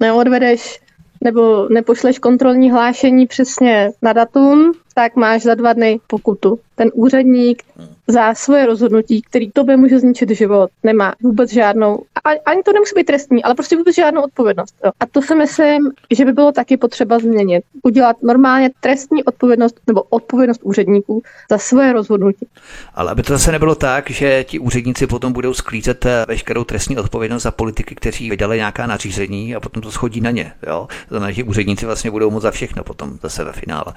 [0.00, 0.80] neodvedeš
[1.24, 6.58] nebo nepošleš kontrolní hlášení přesně na datum, tak máš za dva dny pokutu.
[6.74, 7.62] Ten úředník
[8.08, 12.94] za svoje rozhodnutí, který tobě může zničit život, nemá vůbec žádnou, a, ani to nemusí
[12.96, 14.74] být trestní, ale prostě vůbec žádnou odpovědnost.
[14.84, 14.90] Jo.
[15.00, 17.64] A to si myslím, že by bylo taky potřeba změnit.
[17.82, 22.46] Udělat normálně trestní odpovědnost nebo odpovědnost úředníků za svoje rozhodnutí.
[22.94, 26.98] Ale aby to zase nebylo tak, že ti úředníci potom budou sklízet eh, veškerou trestní
[26.98, 30.52] odpovědnost za politiky, kteří vydali nějaká nařízení a potom to schodí na ně.
[30.66, 30.88] Jo?
[31.08, 33.94] To znamená, že úředníci vlastně budou moc za všechno potom zase ve finále.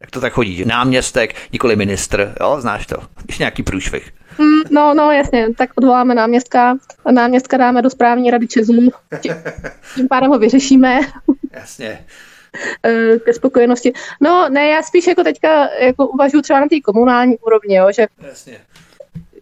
[0.00, 4.12] Jak to tak chodí, náměstek, nikoli ministr, jo, znáš to, když nějaký průšvih.
[4.38, 8.46] Mm, No, no, jasně, tak odvoláme náměstka, a náměstka dáme do správní rady
[9.20, 9.34] tím,
[9.94, 11.00] tím pádem ho vyřešíme
[11.52, 12.04] Jasně.
[12.82, 13.92] eh, ke spokojenosti.
[14.20, 18.06] No, ne, já spíš jako teďka jako uvažuji třeba na té komunální úrovni, jo, že
[18.28, 18.58] Jasně.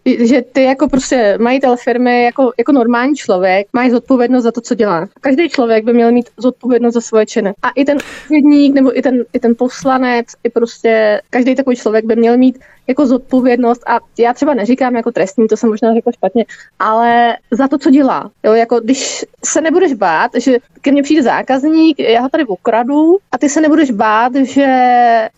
[0.05, 4.75] Že ty jako prostě majitel firmy, jako, jako normální člověk, máš zodpovědnost za to, co
[4.75, 5.07] dělá.
[5.21, 7.53] Každý člověk by měl mít zodpovědnost za svoje činy.
[7.63, 7.97] A i ten
[8.29, 12.59] úředník, nebo i ten, i ten poslanec, i prostě každý takový člověk by měl mít
[12.87, 16.45] jako zodpovědnost a já třeba neříkám jako trestní, to jsem možná řekla špatně,
[16.79, 18.31] ale za to, co dělá.
[18.43, 23.17] Jo, jako když se nebudeš bát, že ke mně přijde zákazník, já ho tady okradu
[23.31, 24.67] a ty se nebudeš bát, že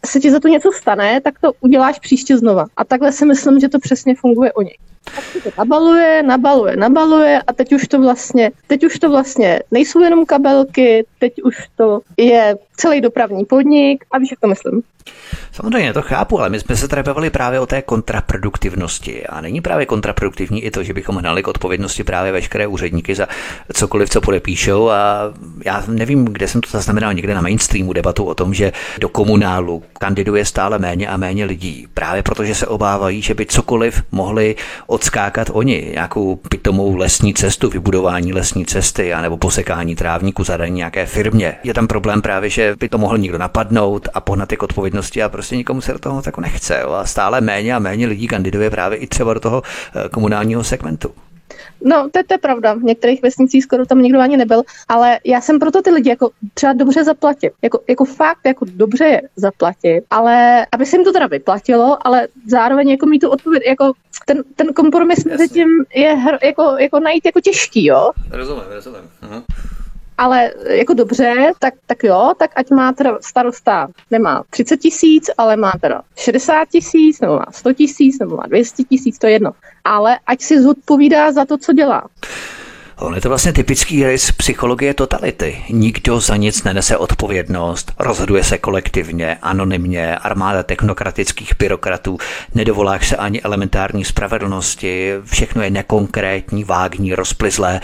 [0.06, 2.66] se ti za to něco stane, tak to uděláš příště znova.
[2.78, 4.78] A takhle si myslím, že to přesně funguje o něj.
[5.58, 11.06] Nabaluje, nabaluje, nabaluje a teď už to vlastně, teď už to vlastně nejsou jenom kabelky,
[11.20, 14.84] teď už to je celý dopravní podnik a víš, jak to myslím.
[15.52, 19.28] Samozřejmě, to chápu, ale my jsme se tady bavili právě o té kontraproduktivnosti.
[19.28, 23.28] A není právě kontraproduktivní i to, že bychom hnali k odpovědnosti právě veškeré úředníky za
[23.74, 24.90] cokoliv, co podepíšou.
[24.90, 25.34] A
[25.66, 29.84] já nevím, kde jsem to zaznamenal někde na mainstreamu debatu o tom, že do komunálu
[30.00, 31.88] kandiduje stále méně a méně lidí.
[31.94, 34.56] Právě protože se obávají, že by cokoliv mohli
[34.96, 35.90] odskákat oni.
[35.94, 41.56] Nějakou pitomou lesní cestu, vybudování lesní cesty, anebo posekání trávníku zadaní nějaké firmě.
[41.64, 45.30] Je tam problém právě, že by to mohl někdo napadnout a pohnat k odpovědnosti a
[45.30, 46.80] prostě nikomu se do toho tak nechce.
[46.82, 46.92] Jo?
[46.92, 49.64] A stále méně a méně lidí kandiduje právě i třeba do toho
[49.96, 51.12] eh, komunálního segmentu.
[51.82, 52.74] No, to, to je pravda.
[52.74, 56.30] V některých vesnicích skoro tam nikdo ani nebyl, ale já jsem proto ty lidi jako
[56.54, 57.54] třeba dobře zaplatit.
[57.62, 62.28] Jako, jako fakt, jako dobře je zaplatit, ale aby se jim to teda vyplatilo, ale
[62.48, 63.94] zároveň jako mít tu odpověď, jako
[64.26, 68.12] ten, ten kompromis mezi tím je hr, jako, jako najít jako těžký, jo?
[68.32, 69.10] Rozumím, rozumím.
[69.24, 69.44] Uh-huh
[70.18, 75.56] ale jako dobře, tak, tak jo, tak ať má teda starosta, nemá 30 tisíc, ale
[75.58, 79.52] má teda 60 tisíc, nebo má 100 tisíc, nebo má 200 tisíc, to je jedno.
[79.84, 82.04] Ale ať si zodpovídá za to, co dělá.
[83.00, 85.64] On je to vlastně typický rys psychologie totality.
[85.70, 92.18] Nikdo za nic nenese odpovědnost, rozhoduje se kolektivně, anonymně, armáda technokratických byrokratů,
[92.56, 97.82] nedovoláš se ani elementární spravedlnosti, všechno je nekonkrétní, vágní, rozplizlé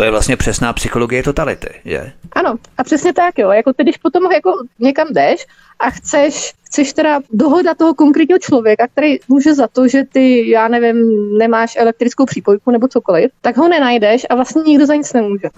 [0.00, 2.12] to je vlastně přesná psychologie totality, je?
[2.32, 3.50] Ano, a přesně tak, jo.
[3.50, 5.46] Jako ty, když potom jako někam jdeš
[5.78, 10.68] a chceš, chceš teda dohodat toho konkrétního člověka, který může za to, že ty, já
[10.68, 15.48] nevím, nemáš elektrickou přípojku nebo cokoliv, tak ho nenajdeš a vlastně nikdo za nic nemůže.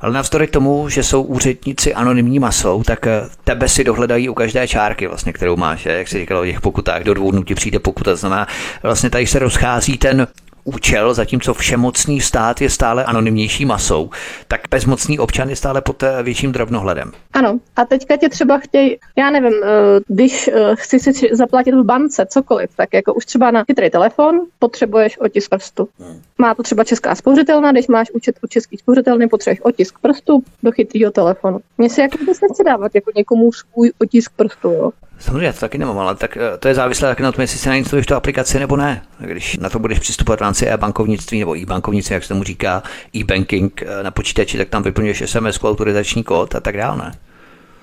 [0.00, 4.68] Ale navzdory tomu, že jsou úředníci anonymní masou, tak eh, tebe si dohledají u každé
[4.68, 7.78] čárky, vlastně, kterou máš, jak si říkalo o těch pokutách, do dvou dnů ti přijde
[7.78, 8.46] pokuta, to znamená,
[8.82, 10.26] vlastně tady se rozchází ten
[10.68, 14.10] účel, zatímco všemocný stát je stále anonymnější masou,
[14.48, 17.12] tak bezmocný občan je stále pod eh, větším drobnohledem.
[17.32, 19.68] Ano, a teďka tě třeba chtějí, já nevím, eh,
[20.08, 24.40] když eh, chci si zaplatit v bance cokoliv, tak jako už třeba na chytrý telefon
[24.58, 25.88] potřebuješ otisk prstu.
[26.00, 26.20] Hmm.
[26.38, 30.72] Má to třeba česká spořitelna, když máš účet u český spořitelny, potřebuješ otisk prstu do
[30.72, 31.58] chytrého telefonu.
[31.78, 34.90] Mně se jako vůbec nechce dávat jako někomu svůj otisk prstu, jo.
[35.18, 37.68] Samozřejmě, to taky nemám, ale tak eh, to je závislé taky na tom, jestli se
[37.68, 39.02] nainstaluješ tu aplikaci nebo ne.
[39.18, 42.82] Když na to budeš přistupovat v rámci e-bankovnictví nebo e-bankovnictví, jak se tomu říká,
[43.16, 47.12] e-banking eh, na počítači, tak tam vyplňuješ SMS, autorizační kód a tak dále, ne?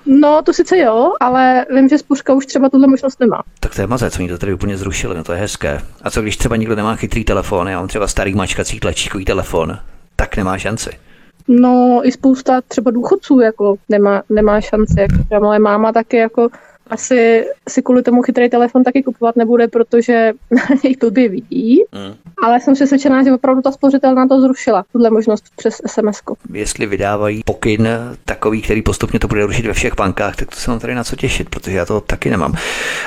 [0.06, 3.42] No, to sice jo, ale vím, že Spuška už třeba tuhle možnost nemá.
[3.60, 5.80] Tak to je mazec, oni to tady úplně zrušili, no to je hezké.
[6.02, 9.78] A co když třeba nikdo nemá chytrý telefon, já mám třeba starý mačkací tlačíkový telefon,
[10.16, 10.90] tak nemá šanci.
[11.48, 16.48] No, i spousta třeba důchodců jako nemá, nemá šanci, jako moje máma taky jako
[16.90, 20.32] asi si kvůli tomu chytrý telefon taky kupovat nebude, protože
[20.84, 22.14] jej blbě vidí, mm.
[22.42, 26.20] ale jsem přesvědčená, že opravdu ta spořitelná to zrušila, tuhle možnost přes SMS.
[26.52, 27.88] Jestli vydávají pokyn
[28.24, 31.04] takový, který postupně to bude rušit ve všech bankách, tak to se mám tady na
[31.04, 32.54] co těšit, protože já to taky nemám.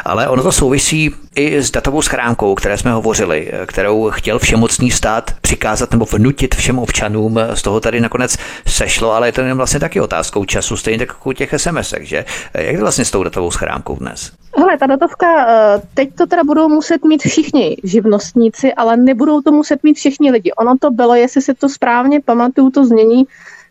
[0.06, 5.32] Ale ono to souvisí i s datovou schránkou, které jsme hovořili, kterou chtěl všemocný stát
[5.42, 7.40] přikázat nebo vnutit všem občanům.
[7.54, 11.30] Z toho tady nakonec sešlo, ale je to vlastně taky otázkou času, stejně tak jako
[11.30, 13.69] u těch SMS, že jak to vlastně s tou datovou schránkou?
[13.70, 14.32] Schránkou dnes?
[14.58, 19.52] Hele, ta datovka, eh, teď to teda budou muset mít všichni živnostníci, ale nebudou to
[19.52, 20.52] muset mít všichni lidi.
[20.54, 23.24] Ono to bylo, jestli si to správně pamatuju, to znění,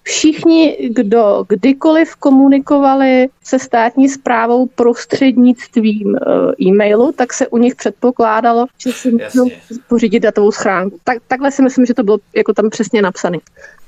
[0.08, 6.20] všichni, kdo kdykoliv komunikovali se státní zprávou prostřednictvím eh,
[6.62, 9.50] e-mailu, tak se u nich předpokládalo, že si můžou
[9.88, 10.98] pořídit datovou schránku.
[11.04, 13.38] Tak, takhle si myslím, že to bylo jako tam přesně napsané.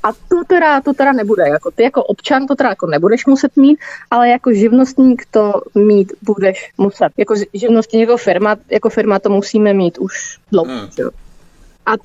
[0.03, 1.49] A to teda, to teda nebude.
[1.49, 3.79] Jako ty jako občan to teda jako nebudeš muset mít,
[4.11, 7.09] ale jako živnostník to mít budeš muset.
[7.17, 10.73] Jako živnostník jako firma, jako firma to musíme mít už dlouho.
[10.73, 11.11] Hmm.
[11.93, 11.97] A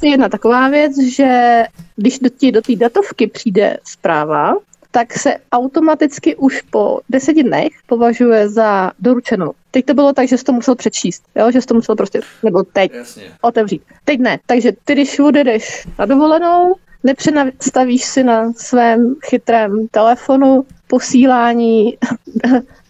[0.00, 1.62] to je jedna taková věc, že
[1.96, 4.54] když do té do datovky přijde zpráva,
[4.90, 9.52] tak se automaticky už po deseti dnech považuje za doručenou.
[9.70, 11.50] Teď to bylo tak, že jsi to musel přečíst, jo?
[11.50, 13.22] že jsi to musel prostě, nebo teď Jasně.
[13.40, 13.82] otevřít.
[14.04, 14.38] Teď ne.
[14.46, 16.74] Takže ty, když odjedeš na dovolenou,
[17.04, 21.98] nepřenastavíš si na svém chytrém telefonu posílání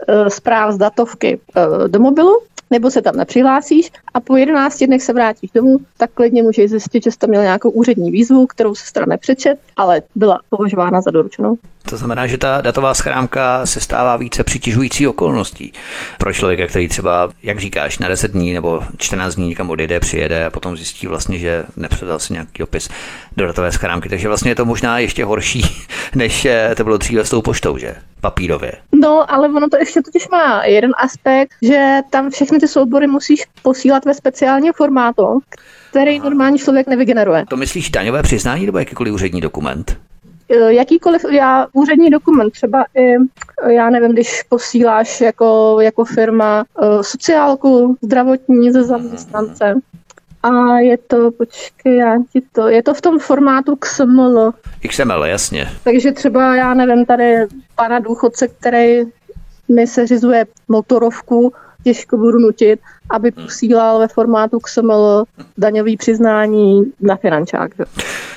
[0.09, 2.41] eh, zpráv z datovky eh, do mobilu,
[2.73, 7.05] nebo se tam nepřihlásíš a po 11 dnech se vrátíš domů, tak klidně můžeš zjistit,
[7.05, 11.11] že jsi tam měl nějakou úřední výzvu, kterou se strana nepřečet, ale byla považována za
[11.11, 11.59] doručenou.
[11.91, 15.73] To znamená, že ta datová schránka se stává více přitěžující okolností
[16.19, 20.47] pro člověka, který třeba, jak říkáš, na 10 dní nebo 14 dní někam odjede, přijede
[20.47, 22.89] a potom zjistí vlastně, že nepředal si nějaký dopis
[23.37, 24.09] do datové schránky.
[24.09, 25.65] Takže vlastně je to možná ještě horší,
[26.15, 27.95] než eh, to bylo dříve s tou poštou, že?
[28.23, 28.73] Papírově.
[28.93, 33.45] No, ale ono to ještě totiž má jeden aspekt, že tam všechny ty soubory musíš
[33.63, 35.41] posílat ve speciálním formátu,
[35.91, 37.45] který normální člověk nevygeneruje.
[37.49, 39.99] To myslíš daňové přiznání nebo jakýkoliv úřední dokument?
[40.49, 43.15] E, jakýkoliv já, úřední dokument, třeba i,
[43.69, 49.75] já nevím, když posíláš jako, jako firma e, sociálku zdravotní ze zaměstnance,
[50.43, 54.53] a je to, počkej, já ti to, je to v tom formátu XML.
[54.89, 55.69] XML, jasně.
[55.85, 59.01] Takže třeba, já nevím, tady pana důchodce, který
[59.69, 61.53] mi seřizuje motorovku,
[61.85, 62.81] těžko budu nutit,
[63.11, 63.45] aby hmm.
[63.45, 65.25] posílal ve formátu XML
[65.59, 67.71] daňový přiznání na finančák.
[67.77, 67.85] Že?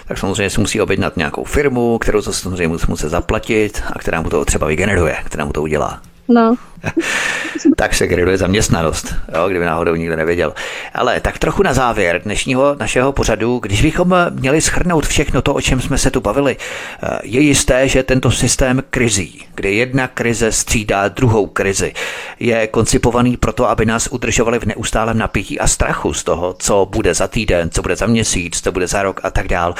[0.07, 4.21] Tak samozřejmě si musí objednat nějakou firmu, kterou to samozřejmě musí muset zaplatit a která
[4.21, 6.01] mu to třeba vygeneruje, která mu to udělá.
[6.27, 6.55] No.
[7.75, 10.53] tak se graduje zaměstnanost, jo, kdyby náhodou nikdo nevěděl.
[10.93, 15.61] Ale tak trochu na závěr dnešního našeho pořadu, když bychom měli schrnout všechno to, o
[15.61, 20.51] čem jsme se tu bavili, eh, je jisté, že tento systém krizí, kdy jedna krize
[20.51, 21.93] střídá druhou krizi,
[22.39, 27.13] je koncipovaný proto, aby nás udržovali v neustálém napětí a strachu z toho, co bude
[27.13, 29.75] za týden, co bude za měsíc, co bude za rok a tak dál.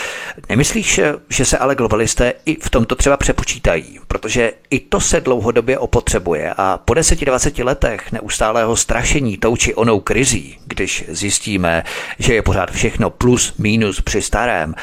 [0.49, 5.79] Nemyslíš, že se ale globalisté i v tomto třeba přepočítají, protože i to se dlouhodobě
[5.79, 11.83] opotřebuje a po 10-20 letech neustálého strašení tou či onou krizí, když zjistíme,
[12.19, 14.75] že je pořád všechno plus minus při starém,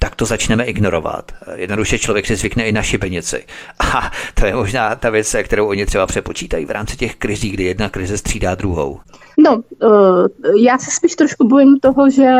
[0.00, 1.32] tak to začneme ignorovat.
[1.54, 3.44] Jednoduše člověk si zvykne i na šibenici.
[3.94, 7.64] A to je možná ta věc, kterou oni třeba přepočítají v rámci těch krizí, kdy
[7.64, 9.00] jedna krize střídá druhou.
[9.38, 10.26] No, uh,
[10.60, 12.30] já se spíš trošku bojím toho, že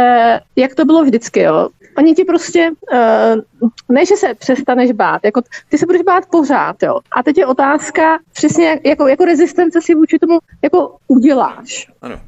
[0.57, 1.69] jak to bylo vždycky, jo.
[1.99, 6.83] Oni ti prostě, uh, ne, že se přestaneš bát, jako ty se budeš bát pořád,
[6.83, 6.99] jo.
[7.13, 11.89] A teď je otázka, přesně jak, jako, jako rezistence si vůči tomu jako uděláš.
[12.03, 12.21] Ano.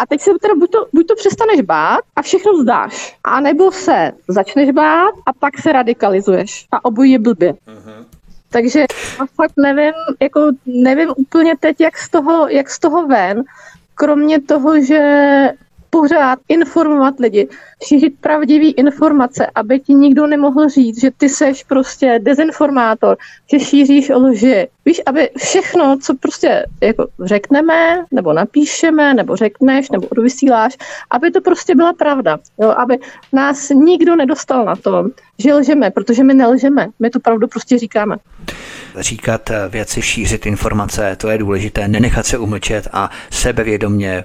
[0.00, 3.72] A teď se teda buď to, buď to přestaneš bát a všechno vzdáš, a nebo
[3.72, 6.66] se začneš bát a pak se radikalizuješ.
[6.72, 7.52] A obojí je blbě.
[7.52, 8.04] Uh-huh.
[8.50, 8.80] Takže
[9.18, 13.42] já fakt nevím, jako nevím úplně teď, jak z toho, jak z toho ven,
[13.94, 15.00] kromě toho, že
[15.90, 17.48] pořád informovat lidi,
[17.84, 23.16] šířit pravdivý informace, aby ti nikdo nemohl říct, že ty seš prostě dezinformátor,
[23.52, 24.68] že šíříš lži.
[24.84, 30.76] Víš, aby všechno, co prostě jako řekneme, nebo napíšeme, nebo řekneš, nebo odvysíláš,
[31.10, 32.38] aby to prostě byla pravda.
[32.62, 32.70] Jo?
[32.70, 32.98] Aby
[33.32, 35.04] nás nikdo nedostal na to,
[35.38, 38.16] že lžeme, protože my nelžeme, my tu pravdu prostě říkáme.
[38.98, 44.24] Říkat věci, šířit informace, to je důležité, nenechat se umlčet a sebevědomně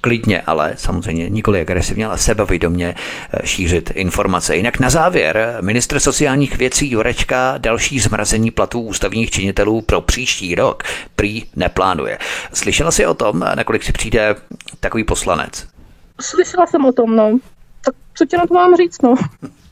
[0.00, 2.94] klidně, ale samozřejmě nikoli agresivně, ale sebevědomně
[3.32, 4.56] eh, šířit informace.
[4.56, 10.82] Jinak na závěr, ministr sociálních věcí Jurečka další zmrazení platů ústavních činitelů pro příští rok
[11.16, 12.18] prý neplánuje.
[12.52, 14.36] Slyšela jsi o tom, nakolik si přijde
[14.80, 15.66] takový poslanec?
[16.20, 17.38] Slyšela jsem o tom, no.
[17.84, 19.14] Tak co ti na to mám říct, no?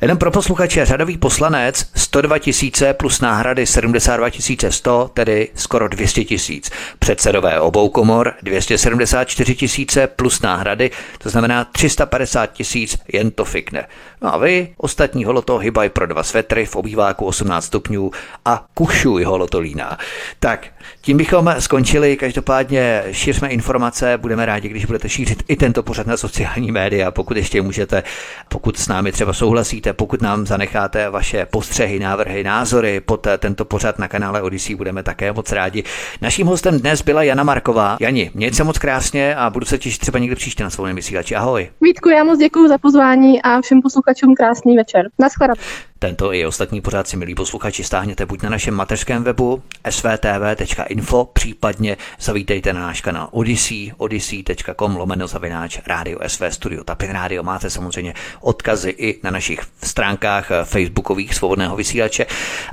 [0.00, 4.28] Jenom pro posluchače, řadový poslanec 102 tisíce plus náhrady 72
[4.70, 6.70] 100, tedy skoro 200 tisíc.
[6.98, 13.86] Předsedové obou komor 274 tisíce plus náhrady, to znamená 350 tisíc, jen to fikne.
[14.22, 18.10] No a vy, ostatní holoto hybaj pro dva svetry v obýváku 18 stupňů
[18.44, 19.98] a kušuj holotolína.
[20.40, 20.66] Tak,
[21.00, 26.16] tím bychom skončili, každopádně šířme informace, budeme rádi, když budete šířit i tento pořad na
[26.16, 28.02] sociální média, pokud ještě můžete,
[28.48, 33.98] pokud s námi třeba souhlasíte, pokud nám zanecháte vaše postřehy, návrhy, názory pod tento pořad
[33.98, 35.84] na kanále Odyssey, budeme také moc rádi.
[36.20, 37.96] Naším hostem dnes byla Jana Marková.
[38.00, 41.34] Jani, mějte se moc krásně a budu se těšit třeba někdy příště na svou vysílači.
[41.34, 41.70] Ahoj.
[41.80, 45.08] Vítku, já moc děkuji za pozvání a všem posluchačům krásný večer.
[45.18, 45.60] Naschledanou.
[46.00, 51.96] Tento i ostatní pořád si, milí posluchači, stáhněte buď na našem mateřském webu svtv.info, případně
[52.20, 57.42] zavítejte na náš kanál Odyssey, odyssey.com lomeno zavináč rádio SV Studio Tapin Radio.
[57.42, 62.26] Máte samozřejmě odkazy i na našich stránkách facebookových svobodného vysílače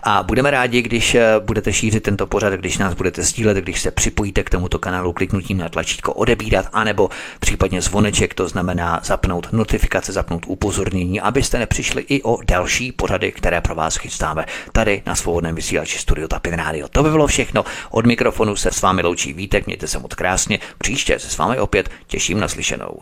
[0.03, 4.43] a budeme rádi, když budete šířit tento pořad, když nás budete sdílet, když se připojíte
[4.43, 7.09] k tomuto kanálu kliknutím na tlačítko odebírat, anebo
[7.39, 13.31] případně zvoneček, to znamená zapnout notifikace, zapnout upozornění, abyste nepřišli i o další pořad pořady,
[13.31, 16.87] které pro vás chystáme tady na svobodném vysílači Studio Tapin Radio.
[16.87, 17.65] To by bylo všechno.
[17.91, 20.59] Od mikrofonu se s vámi loučí Vítek, mějte se moc krásně.
[20.77, 22.99] Příště se s vámi opět těším na slyšenou.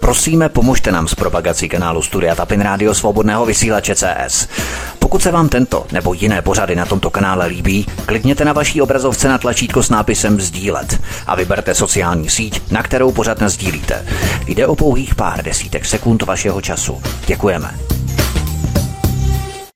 [0.00, 4.48] Prosíme, pomožte nám s propagací kanálu Studia Tapin Rádio Svobodného vysílače CS.
[4.98, 9.28] Pokud se vám tento nebo jiné pořady na tomto kanále líbí, klikněte na vaší obrazovce
[9.28, 14.06] na tlačítko s nápisem Sdílet a vyberte sociální síť, na kterou pořad sdílíte.
[14.46, 17.02] Jde o pouhých pár desítek sekund vašeho času.
[17.26, 17.99] Děkujeme.